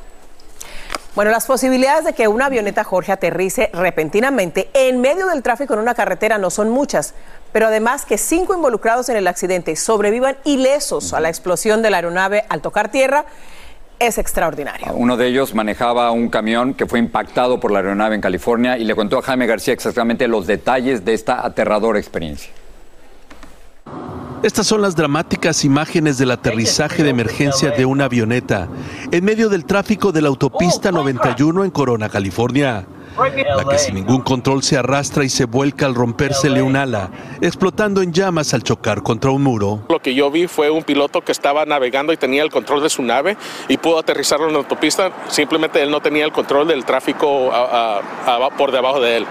Bueno, 1.15 1.31
las 1.31 1.45
posibilidades 1.45 2.03
de 2.03 2.11
que 2.11 2.27
una 2.27 2.47
avioneta 2.47 2.83
Jorge 2.83 3.13
aterrice 3.13 3.69
repentinamente 3.71 4.69
en 4.73 4.99
medio 4.99 5.27
del 5.27 5.43
tráfico 5.43 5.73
en 5.73 5.79
una 5.79 5.95
carretera 5.95 6.37
no 6.37 6.49
son 6.49 6.69
muchas, 6.69 7.13
pero 7.53 7.67
además 7.67 8.05
que 8.05 8.17
cinco 8.17 8.53
involucrados 8.53 9.07
en 9.07 9.15
el 9.15 9.27
accidente 9.27 9.77
sobrevivan 9.77 10.35
ilesos 10.43 11.13
a 11.13 11.21
la 11.21 11.29
explosión 11.29 11.81
de 11.81 11.89
la 11.89 11.97
aeronave 11.97 12.43
al 12.49 12.59
tocar 12.59 12.91
tierra 12.91 13.23
es 13.97 14.17
extraordinario. 14.17 14.87
Uno 14.93 15.15
de 15.15 15.27
ellos 15.27 15.55
manejaba 15.55 16.11
un 16.11 16.27
camión 16.27 16.73
que 16.73 16.85
fue 16.85 16.99
impactado 16.99 17.61
por 17.61 17.71
la 17.71 17.79
aeronave 17.79 18.15
en 18.15 18.21
California 18.21 18.77
y 18.77 18.83
le 18.83 18.93
contó 18.93 19.19
a 19.19 19.21
Jaime 19.21 19.47
García 19.47 19.73
exactamente 19.73 20.27
los 20.27 20.47
detalles 20.47 21.05
de 21.05 21.13
esta 21.13 21.45
aterradora 21.45 21.97
experiencia. 21.97 22.51
Estas 24.45 24.67
son 24.67 24.83
las 24.83 24.95
dramáticas 24.95 25.65
imágenes 25.65 26.19
del 26.19 26.29
aterrizaje 26.29 27.01
de 27.01 27.09
emergencia 27.09 27.71
de 27.71 27.83
una 27.83 28.05
avioneta 28.05 28.69
en 29.11 29.25
medio 29.25 29.49
del 29.49 29.65
tráfico 29.65 30.11
de 30.11 30.21
la 30.21 30.27
autopista 30.27 30.91
91 30.91 31.63
en 31.63 31.71
Corona, 31.71 32.09
California. 32.09 32.85
La 33.17 33.65
que 33.67 33.79
sin 33.79 33.95
ningún 33.95 34.21
control 34.21 34.61
se 34.61 34.77
arrastra 34.77 35.23
y 35.23 35.29
se 35.29 35.45
vuelca 35.45 35.87
al 35.87 35.95
rompérsele 35.95 36.61
un 36.61 36.75
ala, 36.75 37.09
explotando 37.41 38.03
en 38.03 38.13
llamas 38.13 38.53
al 38.53 38.61
chocar 38.61 39.01
contra 39.01 39.31
un 39.31 39.41
muro. 39.41 39.83
Lo 39.89 39.99
que 39.99 40.13
yo 40.13 40.29
vi 40.29 40.45
fue 40.45 40.69
un 40.69 40.83
piloto 40.83 41.21
que 41.21 41.31
estaba 41.31 41.65
navegando 41.65 42.13
y 42.13 42.17
tenía 42.17 42.43
el 42.43 42.51
control 42.51 42.83
de 42.83 42.91
su 42.91 43.01
nave 43.01 43.37
y 43.67 43.77
pudo 43.77 43.97
aterrizarlo 43.97 44.45
en 44.45 44.53
la 44.53 44.59
autopista. 44.59 45.11
Simplemente 45.27 45.81
él 45.81 45.89
no 45.89 46.01
tenía 46.01 46.23
el 46.23 46.31
control 46.31 46.67
del 46.67 46.85
tráfico 46.85 47.49
por 48.55 48.71
debajo 48.71 48.99
de 48.99 49.17
él. 49.17 49.27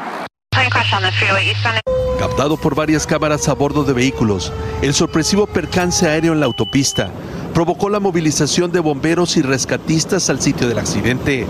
Captado 2.18 2.56
por 2.56 2.74
varias 2.74 3.06
cámaras 3.06 3.48
a 3.48 3.54
bordo 3.54 3.84
de 3.84 3.92
vehículos, 3.92 4.52
el 4.82 4.94
sorpresivo 4.94 5.46
percance 5.46 6.08
aéreo 6.08 6.32
en 6.32 6.40
la 6.40 6.46
autopista 6.46 7.10
provocó 7.52 7.88
la 7.88 8.00
movilización 8.00 8.72
de 8.72 8.80
bomberos 8.80 9.36
y 9.36 9.42
rescatistas 9.42 10.30
al 10.30 10.40
sitio 10.40 10.68
del 10.68 10.78
accidente. 10.78 11.46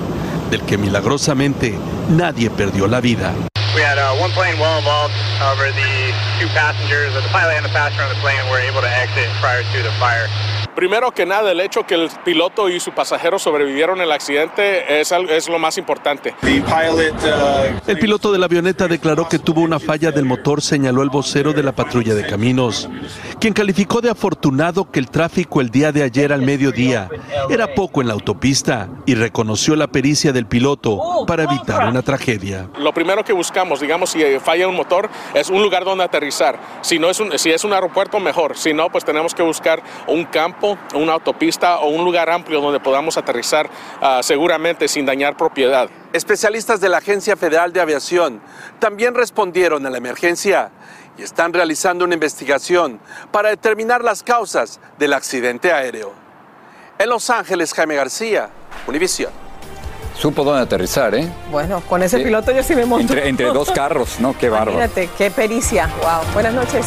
del 0.51 0.63
que 0.63 0.77
milagrosamente 0.77 1.75
nadie 2.11 2.51
perdió 2.51 2.87
la 2.87 3.01
vida. 3.01 3.33
Uh. 10.75 10.85
Primero 10.85 11.13
que 11.13 11.25
nada, 11.25 11.53
el 11.53 11.61
hecho 11.61 11.85
que 11.87 11.95
el 11.95 12.11
piloto 12.25 12.69
y 12.69 12.79
su 12.79 12.93
pasajero 12.93 13.39
sobrevivieron 13.39 14.01
el 14.01 14.13
accidente 14.13 15.01
es, 15.01 15.13
es 15.13 15.49
lo 15.49 15.59
más 15.59 15.79
importante. 15.79 16.35
El 17.87 17.99
piloto 17.99 18.33
de 18.33 18.39
la 18.39 18.47
avioneta 18.47 18.87
declaró 18.87 19.29
que 19.29 19.39
tuvo 19.39 19.63
una 19.63 19.79
falla 19.79 20.11
del 20.11 20.25
motor, 20.25 20.61
señaló 20.63 21.03
el 21.03 21.11
vocero 21.11 21.53
de 21.53 21.63
la 21.63 21.73
patrulla 21.73 22.15
de 22.15 22.27
caminos, 22.27 22.89
quien 23.41 23.55
calificó 23.55 24.01
de 24.01 24.11
afortunado 24.11 24.91
que 24.91 25.01
el 25.01 25.11
tráfico 25.11 25.61
el 25.61 25.71
día 25.71 25.93
de 25.93 26.03
ayer 26.03 26.33
al 26.33 26.43
mediodía 26.43 27.09
era 27.49 27.75
poco 27.75 28.01
en 28.01 28.09
la 28.09 28.15
autopista 28.15 28.89
y 29.07 29.15
reconoció 29.15 29.77
la 29.77 29.87
pericia 29.87 30.33
del 30.33 30.47
piloto 30.47 31.25
para 31.27 31.45
evitar 31.45 31.89
una 31.89 32.03
tragedia. 32.03 32.69
Lo 32.79 32.93
primero 32.93 33.25
que 33.25 33.33
buscamos, 33.33 33.81
digamos, 33.81 34.11
si 34.11 34.23
falla 34.39 34.69
un 34.69 34.77
motor, 34.77 35.09
es 35.35 35.49
un 35.51 35.63
lugar 35.63 35.85
donde 35.85 36.05
aterrizar. 36.05 36.59
Si, 36.83 36.99
no 36.99 37.11
es 37.11 37.21
un, 37.21 37.39
si 37.39 37.51
es 37.51 37.65
un 37.65 37.73
aeropuerto, 37.73 38.21
mejor. 38.21 38.57
Si 38.57 38.75
no, 38.75 38.91
pues 38.91 39.05
tenemos 39.05 39.35
que 39.35 39.43
buscar 39.43 39.83
un 40.07 40.25
campo 40.25 40.64
una 40.95 41.13
autopista 41.13 41.79
o 41.79 41.89
un 41.89 42.05
lugar 42.05 42.31
amplio 42.31 42.61
donde 42.61 42.81
podamos 42.81 43.17
aterrizar 43.17 43.67
uh, 43.67 44.23
seguramente 44.23 44.89
sin 44.89 45.07
dañar 45.07 45.37
propiedad. 45.37 45.89
Especialistas 46.13 46.81
de 46.81 46.89
la 46.89 46.99
Agencia 46.99 47.37
Federal 47.37 47.73
de 47.73 47.81
Aviación 47.81 48.41
también 48.79 49.15
respondieron 49.15 49.85
a 49.87 49.91
la 49.91 49.99
emergencia 49.99 50.71
y 51.19 51.23
están 51.23 51.53
realizando 51.53 52.05
una 52.05 52.15
investigación 52.15 53.01
para 53.31 53.51
determinar 53.51 54.03
las 54.03 54.23
causas 54.23 54.81
del 54.99 55.13
accidente 55.13 55.73
aéreo. 55.73 56.13
En 56.99 57.09
Los 57.09 57.31
Ángeles, 57.31 57.73
Jaime 57.75 57.97
García, 57.97 58.51
Univisión. 58.87 59.31
Supo 60.17 60.45
dónde 60.45 60.63
aterrizar, 60.63 61.15
¿eh? 61.15 61.29
Bueno, 61.51 61.83
con 61.89 62.03
ese 62.03 62.21
piloto 62.21 62.53
yo 62.53 62.63
sí 62.63 62.77
me 62.77 62.87
monto. 62.87 63.13
Entre, 63.13 63.29
entre 63.29 63.47
dos 63.47 63.71
carros, 63.75 64.21
¿no? 64.21 64.37
Qué 64.39 64.49
bárbaro. 64.49 64.73
Imagínate, 64.73 65.11
qué 65.19 65.31
pericia. 65.31 65.91
Wow. 66.01 66.33
Buenas 66.33 66.55
noches. 66.55 66.87